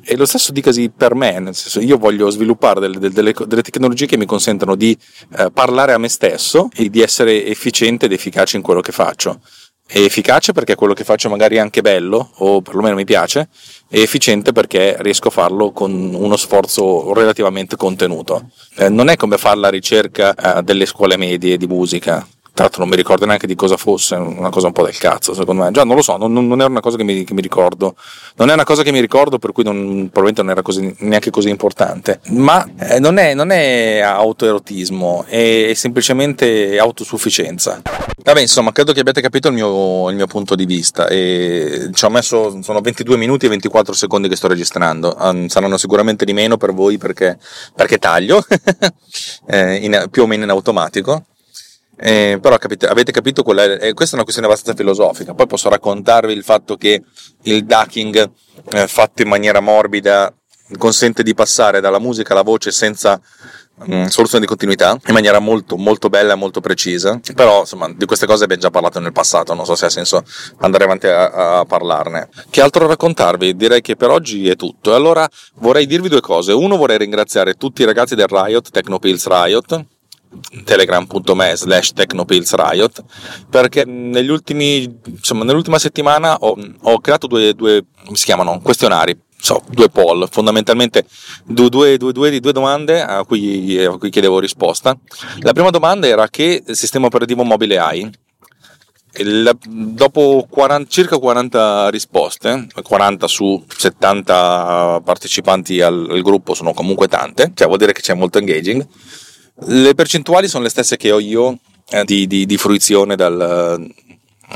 E 0.04 0.16
lo 0.16 0.24
stesso 0.24 0.52
dicasi 0.52 0.88
per 0.88 1.16
me, 1.16 1.40
nel 1.40 1.56
senso 1.56 1.80
io 1.80 1.98
voglio 1.98 2.30
sviluppare 2.30 2.78
delle, 2.78 3.10
delle, 3.10 3.34
delle 3.44 3.62
tecnologie 3.62 4.06
che 4.06 4.16
mi 4.16 4.24
consentono 4.24 4.76
di 4.76 4.96
eh, 5.36 5.50
parlare 5.52 5.94
a 5.94 5.98
me 5.98 6.08
stesso 6.08 6.68
e 6.72 6.88
di 6.88 7.02
essere 7.02 7.44
efficiente 7.44 8.06
ed 8.06 8.12
efficace 8.12 8.56
in 8.56 8.62
quello 8.62 8.80
che 8.80 8.92
faccio 8.92 9.40
è 9.92 9.98
efficace 9.98 10.52
perché 10.52 10.76
quello 10.76 10.94
che 10.94 11.02
faccio 11.02 11.28
magari 11.28 11.56
è 11.56 11.58
anche 11.58 11.80
bello 11.80 12.30
o 12.36 12.62
perlomeno 12.62 12.94
mi 12.94 13.04
piace, 13.04 13.48
è 13.88 13.98
efficiente 13.98 14.52
perché 14.52 14.96
riesco 15.00 15.28
a 15.28 15.32
farlo 15.32 15.72
con 15.72 15.90
uno 16.14 16.36
sforzo 16.36 17.12
relativamente 17.12 17.74
contenuto. 17.74 18.50
Eh, 18.76 18.88
non 18.88 19.08
è 19.08 19.16
come 19.16 19.36
fare 19.36 19.58
la 19.58 19.68
ricerca 19.68 20.32
eh, 20.34 20.62
delle 20.62 20.86
scuole 20.86 21.16
medie 21.16 21.56
di 21.56 21.66
musica, 21.66 22.24
tra 22.60 22.68
l'altro 22.68 22.80
non 22.82 22.90
mi 22.90 22.96
ricordo 22.96 23.24
neanche 23.24 23.46
di 23.46 23.54
cosa 23.54 23.78
fosse, 23.78 24.16
una 24.16 24.50
cosa 24.50 24.66
un 24.66 24.74
po' 24.74 24.84
del 24.84 24.98
cazzo 24.98 25.32
secondo 25.32 25.62
me, 25.62 25.70
già 25.70 25.82
non 25.84 25.96
lo 25.96 26.02
so, 26.02 26.18
non, 26.18 26.32
non 26.32 26.60
è 26.60 26.66
una 26.66 26.80
cosa 26.80 26.98
che 26.98 27.04
mi, 27.04 27.24
che 27.24 27.32
mi, 27.32 27.40
ricordo, 27.40 27.94
non 28.36 28.50
è 28.50 28.52
una 28.52 28.64
cosa 28.64 28.82
che 28.82 28.92
mi 28.92 29.00
ricordo 29.00 29.38
per 29.38 29.52
cui 29.52 29.64
non, 29.64 30.10
probabilmente 30.12 30.42
non 30.42 30.50
era 30.50 30.60
così, 30.60 30.94
neanche 30.98 31.30
così 31.30 31.48
importante, 31.48 32.20
ma 32.32 32.68
eh, 32.78 32.98
non, 33.00 33.16
è, 33.16 33.32
non 33.32 33.50
è 33.50 34.00
autoerotismo, 34.00 35.24
è 35.26 35.72
semplicemente 35.74 36.78
autosufficienza. 36.78 37.80
Vabbè 38.22 38.40
insomma 38.40 38.72
credo 38.72 38.92
che 38.92 39.00
abbiate 39.00 39.22
capito 39.22 39.48
il 39.48 39.54
mio, 39.54 40.10
il 40.10 40.16
mio 40.16 40.26
punto 40.26 40.54
di 40.54 40.66
vista. 40.66 41.08
E 41.08 41.88
ci 41.94 42.04
ho 42.04 42.10
messo, 42.10 42.60
sono 42.62 42.80
22 42.80 43.16
minuti 43.16 43.46
e 43.46 43.48
24 43.48 43.94
secondi 43.94 44.28
che 44.28 44.36
sto 44.36 44.48
registrando, 44.48 45.16
um, 45.18 45.46
saranno 45.46 45.78
sicuramente 45.78 46.26
di 46.26 46.34
meno 46.34 46.58
per 46.58 46.74
voi 46.74 46.98
perché, 46.98 47.38
perché 47.74 47.96
taglio, 47.96 48.44
eh, 49.48 49.76
in, 49.76 50.08
più 50.10 50.24
o 50.24 50.26
meno 50.26 50.44
in 50.44 50.50
automatico 50.50 51.24
eh, 52.02 52.38
però 52.40 52.56
capite, 52.56 52.86
avete 52.86 53.12
capito 53.12 53.42
qual 53.42 53.58
è? 53.58 53.88
Eh, 53.88 53.92
questa 53.92 54.12
è 54.12 54.14
una 54.14 54.22
questione 54.22 54.48
abbastanza 54.48 54.80
filosofica. 54.80 55.34
Poi 55.34 55.46
posso 55.46 55.68
raccontarvi 55.68 56.32
il 56.32 56.42
fatto 56.42 56.76
che 56.76 57.02
il 57.42 57.64
ducking 57.66 58.30
eh, 58.72 58.86
fatto 58.86 59.20
in 59.20 59.28
maniera 59.28 59.60
morbida 59.60 60.32
consente 60.78 61.22
di 61.22 61.34
passare 61.34 61.80
dalla 61.80 61.98
musica 61.98 62.32
alla 62.32 62.42
voce 62.42 62.70
senza 62.70 63.20
mh, 63.84 63.94
mm, 63.94 64.04
soluzione 64.04 64.44
di 64.44 64.46
continuità 64.46 64.98
in 65.08 65.12
maniera 65.12 65.40
molto 65.40 65.76
molto 65.76 66.08
bella 66.08 66.32
e 66.32 66.36
molto 66.36 66.62
precisa. 66.62 67.20
Però 67.34 67.60
insomma 67.60 67.92
di 67.94 68.06
queste 68.06 68.24
cose 68.24 68.44
abbiamo 68.44 68.62
già 68.62 68.70
parlato 68.70 68.98
nel 68.98 69.12
passato, 69.12 69.52
non 69.52 69.66
so 69.66 69.74
se 69.74 69.84
ha 69.84 69.90
senso 69.90 70.24
andare 70.60 70.84
avanti 70.84 71.06
a, 71.06 71.58
a 71.58 71.64
parlarne. 71.66 72.30
Che 72.48 72.62
altro 72.62 72.86
raccontarvi? 72.86 73.54
Direi 73.54 73.82
che 73.82 73.96
per 73.96 74.08
oggi 74.08 74.48
è 74.48 74.56
tutto. 74.56 74.94
Allora 74.94 75.28
vorrei 75.56 75.84
dirvi 75.84 76.08
due 76.08 76.22
cose. 76.22 76.52
Uno 76.52 76.78
vorrei 76.78 76.96
ringraziare 76.96 77.54
tutti 77.54 77.82
i 77.82 77.84
ragazzi 77.84 78.14
del 78.14 78.26
Riot, 78.26 78.70
Technopills 78.70 79.26
Riot 79.26 79.84
telegram.me 80.64 81.56
slash 81.56 81.92
technopillsriot 81.92 83.04
perché 83.48 83.84
negli 83.84 84.28
ultimi, 84.28 85.00
insomma, 85.06 85.44
nell'ultima 85.44 85.78
settimana 85.78 86.36
ho, 86.36 86.56
ho 86.82 87.00
creato 87.00 87.26
due, 87.26 87.54
due, 87.54 87.84
si 88.12 88.24
chiamano, 88.24 88.60
questionari 88.60 89.18
so, 89.40 89.62
due 89.70 89.88
poll, 89.88 90.28
fondamentalmente 90.30 91.04
due, 91.44 91.68
due, 91.68 91.96
due, 91.96 92.40
due 92.40 92.52
domande 92.52 93.02
a 93.02 93.24
cui, 93.24 93.82
a 93.82 93.96
cui, 93.96 94.10
chiedevo 94.10 94.38
risposta. 94.38 94.96
La 95.40 95.52
prima 95.52 95.70
domanda 95.70 96.06
era 96.06 96.28
che 96.28 96.62
sistema 96.70 97.06
operativo 97.06 97.42
mobile 97.42 97.78
hai? 97.78 98.10
Il, 99.14 99.58
dopo 99.66 100.46
40, 100.48 100.88
circa 100.88 101.18
40 101.18 101.90
risposte, 101.90 102.68
40 102.80 103.26
su 103.26 103.64
70 103.66 105.00
partecipanti 105.02 105.80
al, 105.80 106.06
al 106.08 106.22
gruppo 106.22 106.54
sono 106.54 106.72
comunque 106.72 107.08
tante, 107.08 107.50
cioè 107.54 107.66
vuol 107.66 107.78
dire 107.78 107.92
che 107.92 108.02
c'è 108.02 108.14
molto 108.14 108.38
engaging 108.38 108.86
le 109.66 109.94
percentuali 109.94 110.48
sono 110.48 110.62
le 110.64 110.70
stesse 110.70 110.96
che 110.96 111.12
ho 111.12 111.18
io 111.18 111.58
eh, 111.90 112.04
di, 112.04 112.26
di, 112.26 112.46
di, 112.46 112.56
fruizione 112.56 113.16
dal, 113.16 113.90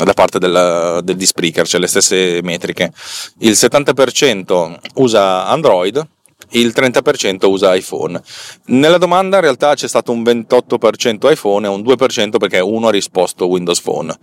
da 0.04 0.12
parte 0.14 0.38
del, 0.38 1.00
del 1.02 1.16
di 1.16 1.26
Spreaker, 1.26 1.66
cioè 1.66 1.80
le 1.80 1.86
stesse 1.86 2.40
metriche. 2.42 2.92
Il 3.38 3.52
70% 3.52 4.76
usa 4.94 5.46
Android, 5.46 6.06
il 6.50 6.72
30% 6.74 7.46
usa 7.46 7.74
iPhone. 7.74 8.20
Nella 8.66 8.98
domanda 8.98 9.36
in 9.36 9.42
realtà 9.42 9.74
c'è 9.74 9.88
stato 9.88 10.12
un 10.12 10.22
28% 10.22 11.30
iPhone 11.30 11.66
e 11.66 11.70
un 11.70 11.82
2% 11.82 12.36
perché 12.36 12.60
uno 12.60 12.88
ha 12.88 12.90
risposto 12.90 13.46
Windows 13.46 13.80
Phone. 13.80 14.16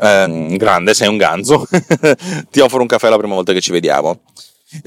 Eh, 0.00 0.54
grande, 0.56 0.94
sei 0.94 1.08
un 1.08 1.16
ganzo. 1.16 1.66
Ti 2.50 2.60
offro 2.60 2.80
un 2.80 2.86
caffè 2.86 3.08
la 3.08 3.18
prima 3.18 3.34
volta 3.34 3.52
che 3.52 3.60
ci 3.60 3.72
vediamo. 3.72 4.20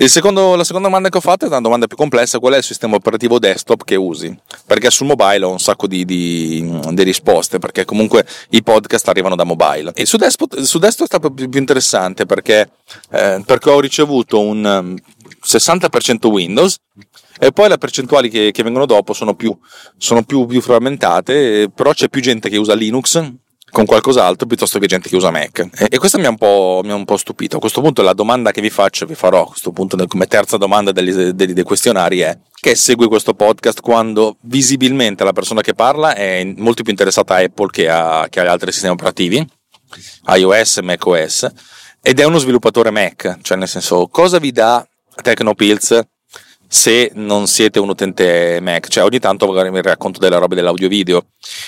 Secondo, 0.05 0.53
la 0.55 0.63
seconda 0.63 0.87
domanda 0.87 1.09
che 1.09 1.17
ho 1.17 1.21
fatto 1.21 1.45
è 1.45 1.47
una 1.47 1.59
domanda 1.59 1.87
più 1.87 1.97
complessa, 1.97 2.37
qual 2.37 2.53
è 2.53 2.57
il 2.57 2.63
sistema 2.63 2.95
operativo 2.95 3.39
desktop 3.39 3.83
che 3.83 3.95
usi? 3.95 4.37
Perché 4.67 4.91
sul 4.91 5.07
mobile 5.07 5.43
ho 5.43 5.51
un 5.51 5.59
sacco 5.59 5.87
di, 5.87 6.05
di, 6.05 6.79
di 6.91 7.03
risposte, 7.03 7.57
perché 7.57 7.83
comunque 7.83 8.23
i 8.49 8.61
podcast 8.61 9.07
arrivano 9.07 9.35
da 9.35 9.43
mobile. 9.43 9.91
E 9.95 10.05
su 10.05 10.17
desktop, 10.17 10.59
su 10.59 10.77
desktop 10.77 11.05
è 11.05 11.09
stato 11.09 11.31
più, 11.31 11.49
più 11.49 11.59
interessante 11.59 12.27
perché, 12.27 12.69
eh, 13.09 13.41
perché, 13.43 13.69
ho 13.71 13.79
ricevuto 13.79 14.39
un 14.39 14.95
60% 15.43 16.27
um, 16.27 16.31
Windows 16.31 16.77
e 17.39 17.51
poi 17.51 17.67
le 17.67 17.79
percentuali 17.79 18.29
che, 18.29 18.51
che 18.51 18.61
vengono 18.61 18.85
dopo 18.85 19.13
sono, 19.13 19.33
più, 19.33 19.57
sono 19.97 20.21
più, 20.21 20.45
più 20.45 20.61
frammentate, 20.61 21.71
però 21.73 21.91
c'è 21.91 22.07
più 22.07 22.21
gente 22.21 22.49
che 22.49 22.57
usa 22.57 22.75
Linux 22.75 23.19
con 23.71 23.85
qualcos'altro 23.85 24.45
piuttosto 24.45 24.77
che 24.79 24.85
gente 24.85 25.09
che 25.09 25.15
usa 25.15 25.31
Mac. 25.31 25.69
E, 25.89 25.97
questo 25.97 26.19
mi 26.19 26.25
ha, 26.25 26.31
mi 26.31 26.91
ha, 26.91 26.95
un 26.95 27.05
po', 27.05 27.17
stupito. 27.17 27.57
A 27.57 27.59
questo 27.59 27.81
punto 27.81 28.01
la 28.01 28.13
domanda 28.13 28.51
che 28.51 28.61
vi 28.61 28.69
faccio, 28.69 29.05
vi 29.05 29.15
farò 29.15 29.43
a 29.43 29.47
questo 29.47 29.71
punto 29.71 29.97
come 30.07 30.27
terza 30.27 30.57
domanda 30.57 30.91
degli, 30.91 31.11
degli, 31.11 31.53
dei 31.53 31.63
questionari 31.63 32.19
è 32.19 32.37
che 32.53 32.75
segui 32.75 33.07
questo 33.07 33.33
podcast 33.33 33.81
quando 33.81 34.37
visibilmente 34.41 35.23
la 35.23 35.33
persona 35.33 35.61
che 35.61 35.73
parla 35.73 36.13
è 36.13 36.43
molto 36.57 36.83
più 36.83 36.91
interessata 36.91 37.35
a 37.35 37.39
Apple 37.39 37.69
che, 37.71 37.89
a, 37.89 38.27
che 38.29 38.39
agli 38.39 38.47
altri 38.47 38.71
sistemi 38.71 38.93
operativi, 38.93 39.45
iOS, 40.35 40.77
macOS, 40.79 41.47
ed 42.01 42.19
è 42.19 42.23
uno 42.23 42.37
sviluppatore 42.37 42.91
Mac, 42.91 43.39
cioè 43.41 43.57
nel 43.57 43.67
senso 43.67 44.07
cosa 44.07 44.37
vi 44.37 44.51
dà 44.51 44.85
Tecnopills 45.21 46.01
se 46.73 47.11
non 47.15 47.47
siete 47.47 47.79
un 47.79 47.89
utente 47.89 48.59
Mac, 48.61 48.87
cioè 48.87 49.03
ogni 49.03 49.19
tanto 49.19 49.45
magari 49.45 49.69
mi 49.71 49.81
racconto 49.81 50.19
delle 50.19 50.37
robe 50.37 50.55
dell'audio 50.55 50.87
video, 50.87 51.25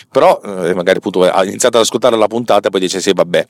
però 0.10 0.39
eh, 0.42 0.74
magari 0.74 1.00
appunto 1.00 1.26
iniziate 1.44 1.76
ad 1.76 1.84
ascoltare 1.84 2.16
la 2.16 2.28
puntata 2.28 2.70
e 2.70 2.72
poi 2.72 2.80
dice 2.80 3.02
sì 3.02 3.12
vabbè, 3.13 3.46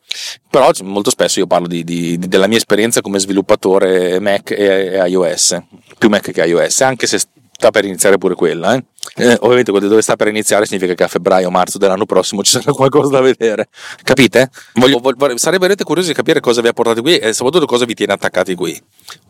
però 0.50 0.72
molto 0.82 1.12
spesso 1.12 1.38
io 1.38 1.46
parlo 1.46 1.68
di, 1.68 1.84
di, 1.84 2.18
della 2.18 2.48
mia 2.48 2.58
esperienza 2.58 3.02
come 3.02 3.20
sviluppatore 3.20 4.20
Mac 4.20 4.50
e, 4.50 4.96
e 4.96 5.10
iOS, 5.10 5.62
più 6.00 6.10
Mac 6.10 6.32
che 6.32 6.44
iOS, 6.44 6.82
anche 6.82 7.06
se 7.06 7.20
sta 7.63 7.71
per 7.71 7.86
iniziare 7.86 8.17
pure 8.17 8.36
quella. 8.36 8.76
Eh? 8.76 8.84
Eh, 9.15 9.38
ovviamente 9.41 9.71
dove 9.71 10.02
sta 10.02 10.17
per 10.17 10.28
iniziare 10.28 10.65
significa 10.65 10.93
che 10.95 11.04
a 11.04 11.08
febbraio 11.08 11.47
o 11.47 11.52
marzo 11.52 11.78
dell'anno 11.78 12.06
prossimo 12.06 12.43
ci 12.43 12.52
sarà 12.52 12.73
qualcosa 12.73 13.10
da 13.10 13.21
vedere. 13.21 13.69
Capite? 14.04 14.49
Voglio, 14.73 14.99
voglio, 14.99 15.38
sarebbero 15.38 15.73
curiosi 15.84 16.10
di 16.10 16.13
capire 16.13 16.41
cosa 16.41 16.62
vi 16.62 16.67
ha 16.67 16.73
portato 16.73 17.02
qui 17.02 17.17
e 17.17 17.32
soprattutto 17.32 17.65
cosa 17.65 17.86
vi 17.86 17.93
tiene 17.93 18.13
attaccati 18.13 18.54
qui. 18.56 18.80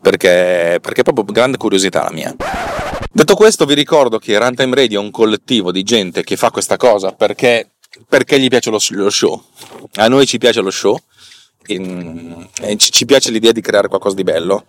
Perché, 0.02 0.80
perché 0.82 1.02
è 1.02 1.04
proprio 1.04 1.26
grande 1.26 1.58
curiosità 1.58 2.04
la 2.04 2.12
mia. 2.12 2.36
Detto 3.12 3.36
questo, 3.36 3.65
vi 3.65 3.76
ricordo 3.76 4.17
che 4.17 4.38
Runtime 4.39 4.76
Radio 4.76 5.00
è 5.00 5.04
un 5.04 5.12
collettivo 5.12 5.72
di 5.72 5.84
gente 5.84 6.24
che 6.24 6.36
fa 6.36 6.50
questa 6.50 6.78
cosa 6.78 7.12
perché, 7.12 7.74
perché 8.08 8.39
gli 8.39 8.48
piace 8.48 8.72
lo, 8.72 8.80
lo 8.89 9.10
show. 9.12 9.43
A 9.98 10.08
noi 10.08 10.26
ci 10.26 10.39
piace 10.39 10.62
lo 10.62 10.72
show 10.72 10.98
e, 11.67 12.48
e 12.62 12.78
ci, 12.78 12.91
ci 12.91 13.06
piace 13.06 13.30
l'idea 13.30 13.52
di 13.52 13.62
creare 13.62 13.88
qualcosa 13.88 14.15
di 14.15 14.24
bello 14.24 14.65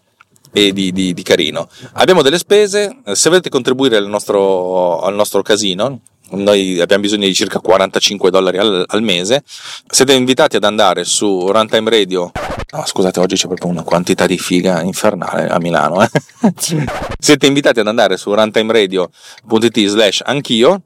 e 0.56 0.72
di, 0.72 0.92
di, 0.92 1.12
di, 1.12 1.22
carino. 1.24 1.68
Abbiamo 1.94 2.22
delle 2.22 2.38
spese, 2.38 2.98
se 3.12 3.28
volete 3.28 3.48
contribuire 3.48 3.96
al 3.96 4.06
nostro, 4.06 5.00
al 5.00 5.14
nostro 5.14 5.42
casino, 5.42 6.00
noi 6.30 6.80
abbiamo 6.80 7.02
bisogno 7.02 7.26
di 7.26 7.34
circa 7.34 7.58
45 7.58 8.30
dollari 8.30 8.58
al, 8.58 8.84
al 8.86 9.02
mese. 9.02 9.42
Siete 9.44 10.14
invitati 10.14 10.56
ad 10.56 10.64
andare 10.64 11.02
su 11.04 11.50
Runtime 11.50 11.90
Radio. 11.90 12.30
No, 12.70 12.84
scusate, 12.86 13.18
oggi 13.18 13.34
c'è 13.34 13.46
proprio 13.46 13.68
una 13.68 13.82
quantità 13.82 14.26
di 14.26 14.38
figa 14.38 14.80
infernale 14.80 15.48
a 15.48 15.58
Milano. 15.58 16.02
Eh? 16.02 16.08
Siete 17.18 17.46
invitati 17.46 17.80
ad 17.80 17.88
andare 17.88 18.16
su 18.16 18.32
runtimeradio.it 18.32 19.86
slash 19.86 20.22
anch'io 20.24 20.82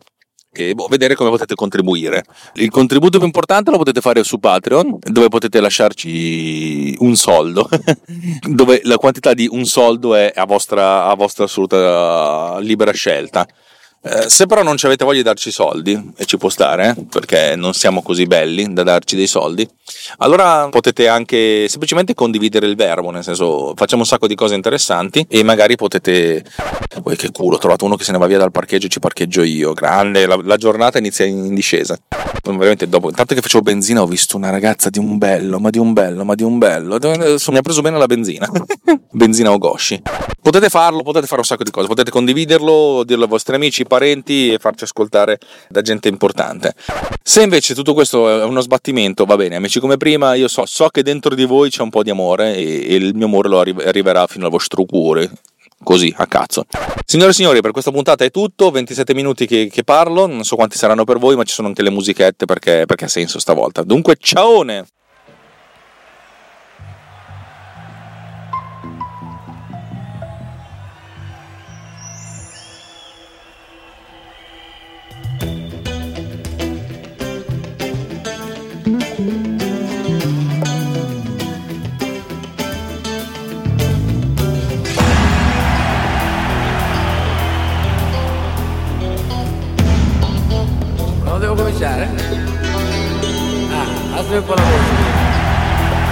e 0.50 0.74
boh, 0.74 0.86
vedere 0.88 1.14
come 1.14 1.30
potete 1.30 1.54
contribuire. 1.54 2.24
Il 2.54 2.70
contributo 2.70 3.18
più 3.18 3.26
importante 3.26 3.70
lo 3.70 3.78
potete 3.78 4.00
fare 4.00 4.24
su 4.24 4.38
Patreon, 4.38 4.98
dove 5.00 5.28
potete 5.28 5.60
lasciarci 5.60 6.96
un 6.98 7.16
soldo, 7.16 7.68
dove 8.48 8.80
la 8.84 8.96
quantità 8.96 9.34
di 9.34 9.46
un 9.50 9.64
soldo 9.64 10.14
è 10.14 10.32
a 10.34 10.44
vostra, 10.44 11.04
a 11.04 11.14
vostra 11.14 11.44
assoluta 11.44 12.58
libera 12.60 12.92
scelta. 12.92 13.46
Eh, 14.00 14.28
se 14.28 14.46
però 14.46 14.62
non 14.62 14.76
ci 14.76 14.86
avete 14.86 15.04
voglia 15.04 15.18
di 15.18 15.24
darci 15.24 15.50
soldi, 15.50 16.12
e 16.16 16.24
ci 16.24 16.36
può 16.38 16.48
stare, 16.48 16.94
eh, 16.96 17.04
perché 17.10 17.56
non 17.56 17.74
siamo 17.74 18.00
così 18.00 18.26
belli 18.26 18.72
da 18.72 18.84
darci 18.84 19.16
dei 19.16 19.26
soldi, 19.26 19.68
allora 20.18 20.68
potete 20.68 21.08
anche 21.08 21.66
semplicemente 21.68 22.14
condividere 22.14 22.66
il 22.66 22.76
verbo, 22.76 23.10
nel 23.10 23.24
senso 23.24 23.74
facciamo 23.74 24.02
un 24.02 24.08
sacco 24.08 24.28
di 24.28 24.34
cose 24.34 24.54
interessanti 24.54 25.26
e 25.28 25.42
magari 25.42 25.76
potete... 25.76 26.44
Poi 27.02 27.16
che 27.16 27.30
culo, 27.32 27.56
ho 27.56 27.58
trovato 27.58 27.84
uno 27.84 27.96
che 27.96 28.04
se 28.04 28.12
ne 28.12 28.18
va 28.18 28.26
via 28.26 28.38
dal 28.38 28.50
parcheggio 28.50 28.86
e 28.86 28.88
ci 28.88 29.00
parcheggio 29.00 29.42
io, 29.42 29.72
grande, 29.72 30.26
la, 30.26 30.38
la 30.42 30.56
giornata 30.56 30.98
inizia 30.98 31.24
in 31.24 31.54
discesa. 31.54 31.98
Veramente 32.42 32.88
dopo, 32.88 33.08
intanto 33.08 33.34
che 33.34 33.42
facevo 33.42 33.62
benzina 33.62 34.00
ho 34.00 34.06
visto 34.06 34.36
una 34.36 34.50
ragazza 34.50 34.88
di 34.88 34.98
un 34.98 35.18
bello, 35.18 35.58
ma 35.58 35.70
di 35.70 35.78
un 35.78 35.92
bello, 35.92 36.24
ma 36.24 36.34
di 36.34 36.42
un 36.42 36.58
bello, 36.58 36.98
mi 36.98 37.56
ha 37.56 37.62
preso 37.62 37.82
bene 37.82 37.98
la 37.98 38.06
benzina, 38.06 38.48
benzina 39.10 39.52
Ogoshi. 39.52 40.00
Potete 40.40 40.70
farlo, 40.70 41.02
potete 41.02 41.26
fare 41.26 41.40
un 41.40 41.46
sacco 41.46 41.62
di 41.62 41.70
cose, 41.70 41.88
potete 41.88 42.10
condividerlo, 42.10 43.04
dirlo 43.04 43.24
ai 43.24 43.28
vostri 43.28 43.54
amici, 43.54 43.84
parenti 43.88 44.52
e 44.52 44.58
farci 44.58 44.84
ascoltare 44.84 45.40
da 45.68 45.82
gente 45.82 46.08
importante. 46.08 46.74
Se 47.20 47.42
invece 47.42 47.74
tutto 47.74 47.92
questo 47.92 48.28
è 48.28 48.44
uno 48.44 48.60
sbattimento, 48.60 49.24
va 49.24 49.34
bene, 49.34 49.56
amici 49.56 49.80
come 49.80 49.96
prima, 49.96 50.34
io 50.34 50.46
so, 50.46 50.64
so 50.64 50.86
che 50.88 51.02
dentro 51.02 51.34
di 51.34 51.44
voi 51.44 51.70
c'è 51.70 51.82
un 51.82 51.90
po' 51.90 52.04
di 52.04 52.10
amore 52.10 52.54
e, 52.54 52.86
e 52.88 52.94
il 52.94 53.16
mio 53.16 53.26
amore 53.26 53.48
lo 53.48 53.58
arri- 53.58 53.84
arriverà 53.84 54.28
fino 54.28 54.44
al 54.44 54.52
vostro 54.52 54.84
cuore. 54.84 55.28
Così, 55.82 56.12
a 56.16 56.26
cazzo. 56.26 56.64
Signore 57.04 57.30
e 57.30 57.34
signori, 57.34 57.60
per 57.60 57.70
questa 57.70 57.90
puntata 57.92 58.24
è 58.24 58.30
tutto. 58.30 58.70
27 58.70 59.14
minuti 59.14 59.46
che, 59.46 59.68
che 59.72 59.84
parlo. 59.84 60.26
Non 60.26 60.44
so 60.44 60.56
quanti 60.56 60.76
saranno 60.76 61.04
per 61.04 61.18
voi, 61.18 61.36
ma 61.36 61.44
ci 61.44 61.54
sono 61.54 61.68
anche 61.68 61.82
le 61.82 61.90
musichette 61.90 62.46
perché, 62.46 62.84
perché 62.84 63.04
ha 63.04 63.08
senso 63.08 63.38
stavolta. 63.38 63.82
Dunque, 63.84 64.16
ciaone! 64.18 64.86
Cominciare? 91.78 92.08
Ah, 93.70 94.16
alzami 94.16 94.36
un 94.38 94.44
po' 94.44 94.54
la 94.54 94.62
voce. 94.62 94.92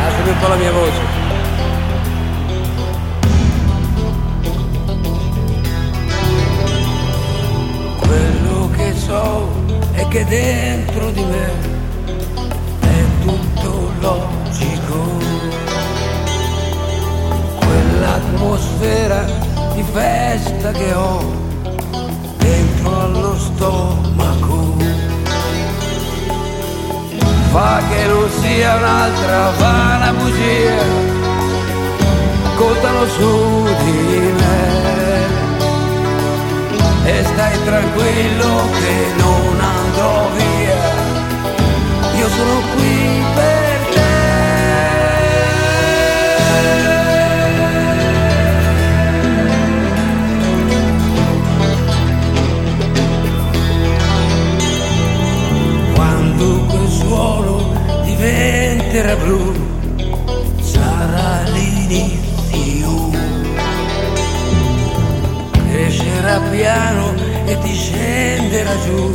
Alzami 0.05 0.29
un 0.29 0.39
po' 0.39 0.49
la 0.49 0.55
mia 0.57 0.73
voce. 0.73 1.01
Quello 7.99 8.71
che 8.77 8.95
so 8.95 9.49
è 9.93 10.07
che 10.09 10.25
dentro 10.27 11.11
di 11.11 11.25
me 11.25 11.51
è 12.81 13.05
tutto 13.23 13.91
logico. 14.01 15.19
Quell'atmosfera 17.59 19.25
di 19.75 19.83
festa 19.93 20.71
che 20.71 20.93
ho 20.93 21.45
dentro 22.39 23.01
allo 23.01 23.37
stomaco 23.37 24.66
fa 27.57 27.81
che 27.89 28.07
non 28.07 28.29
sia 28.41 28.75
un'altra 28.77 29.51
vana 29.59 30.13
bugia. 30.13 30.83
Contano 32.57 33.07
su 33.17 33.33
di 33.83 34.33
me. 34.41 34.65
E 37.13 37.25
stai 37.25 37.57
tranquillo 37.65 38.51
che 38.79 38.97
non 39.23 39.61
andrò 39.77 40.15
via. 40.37 40.83
Io 42.21 42.29
sono 42.29 42.57
qui 42.75 43.25
per 43.35 43.66
diventerà 59.07 59.17
blu, 59.17 59.55
sarà 60.61 61.43
l'inizio. 61.53 63.11
Crescerà 65.71 66.41
piano 66.51 67.15
e 67.45 67.59
ti 67.61 67.75
scenderà 67.75 68.73
giù, 68.85 69.13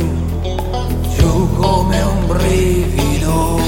giù 1.16 1.56
come 1.56 2.00
un 2.00 2.26
brivido. 2.26 3.60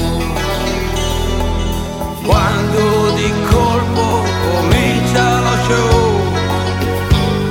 Quando 2.25 3.11
di 3.15 3.31
colpo 3.49 4.23
comincia 4.49 5.39
lo 5.41 5.55
show, 5.67 6.21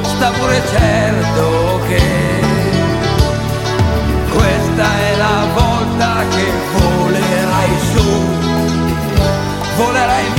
sta 0.02 0.30
pure 0.30 0.62
certo 0.72 1.80
che 1.86 2.02
questa 4.32 4.98
è 4.98 5.13
volerai 9.76 10.33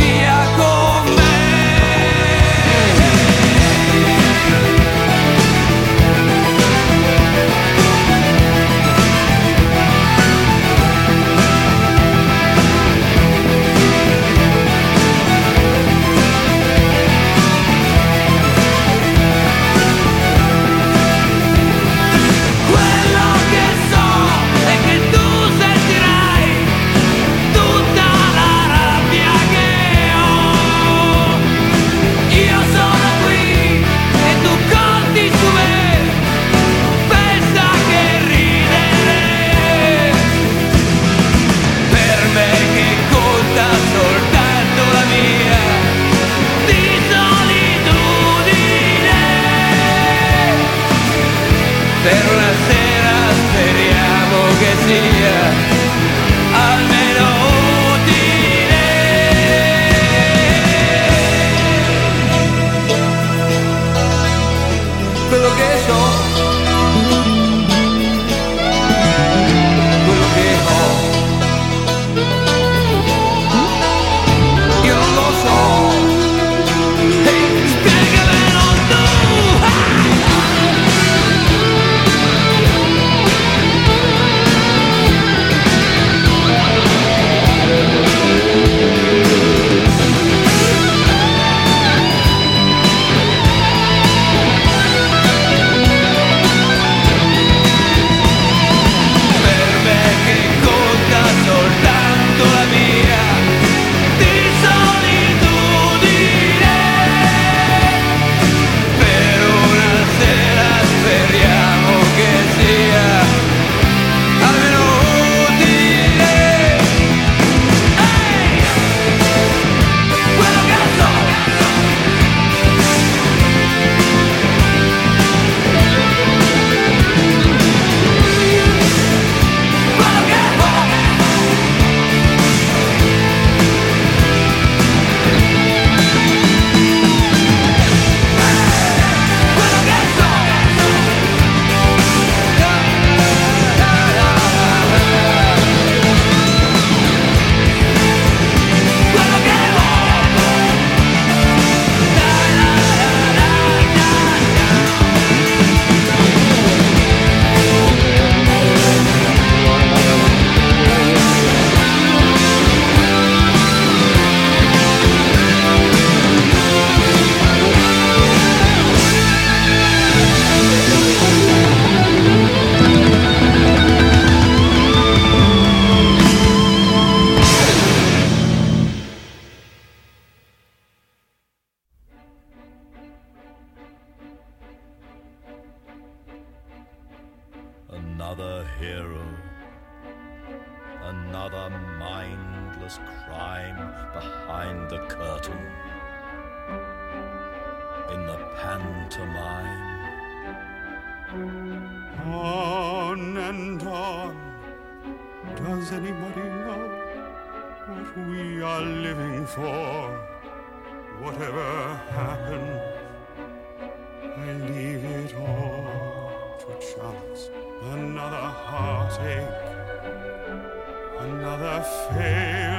hail. 222.26 222.75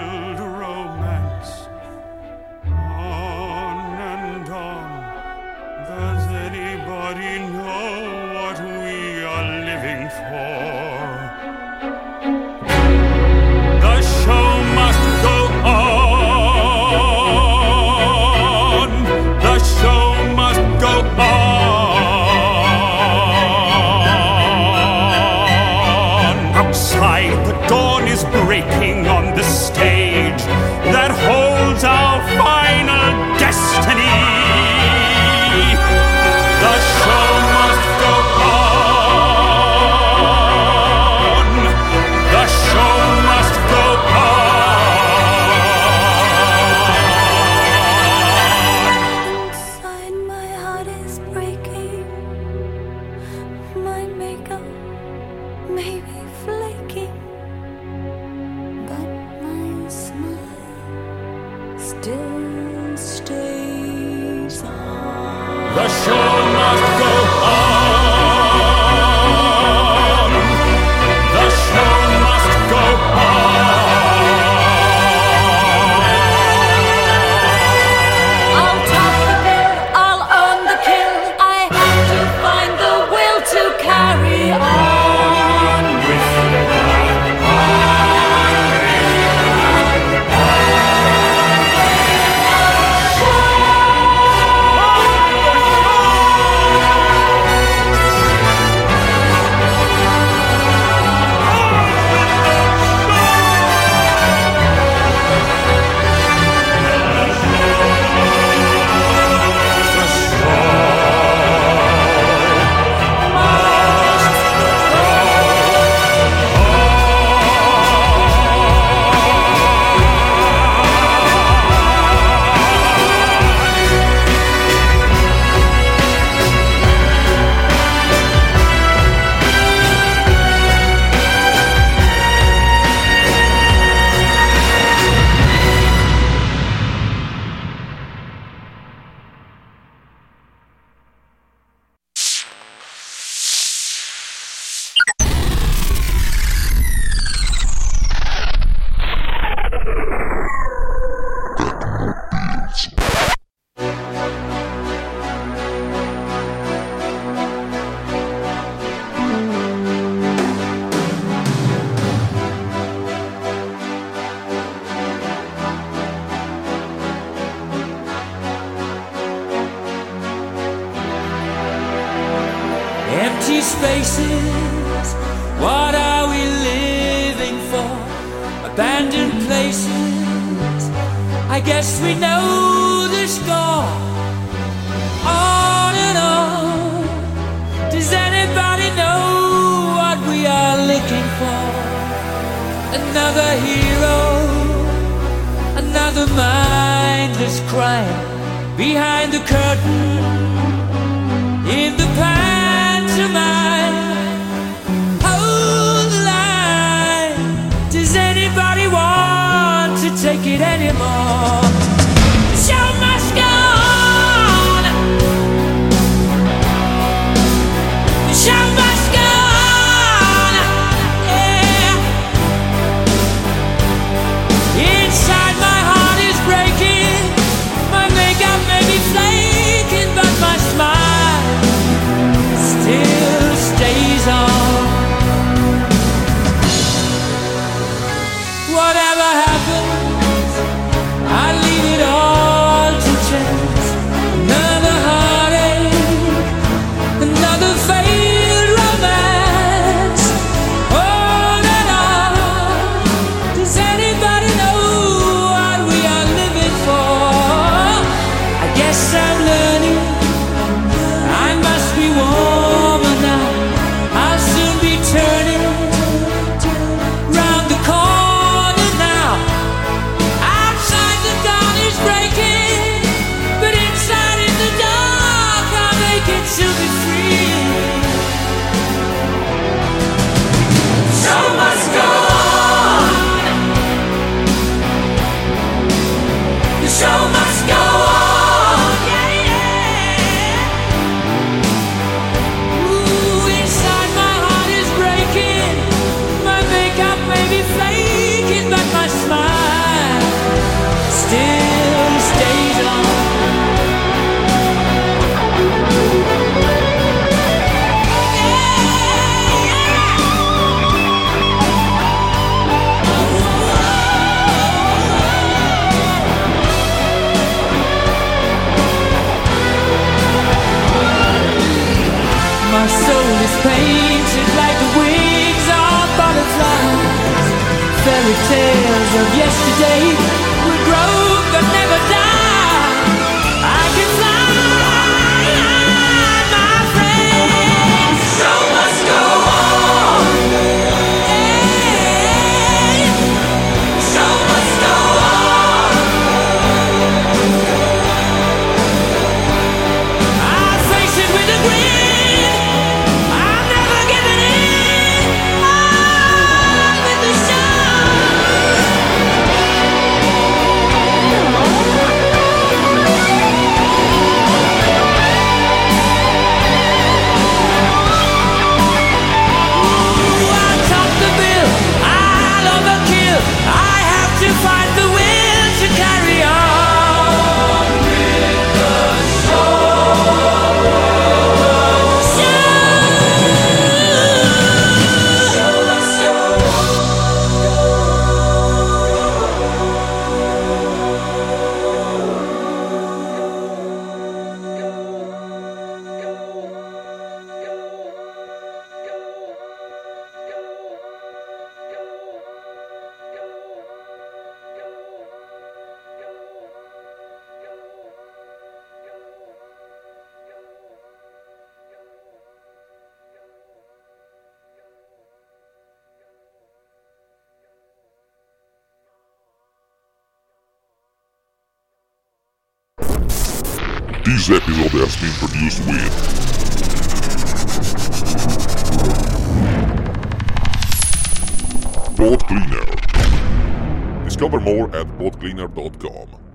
cleaner.com. 435.47 436.46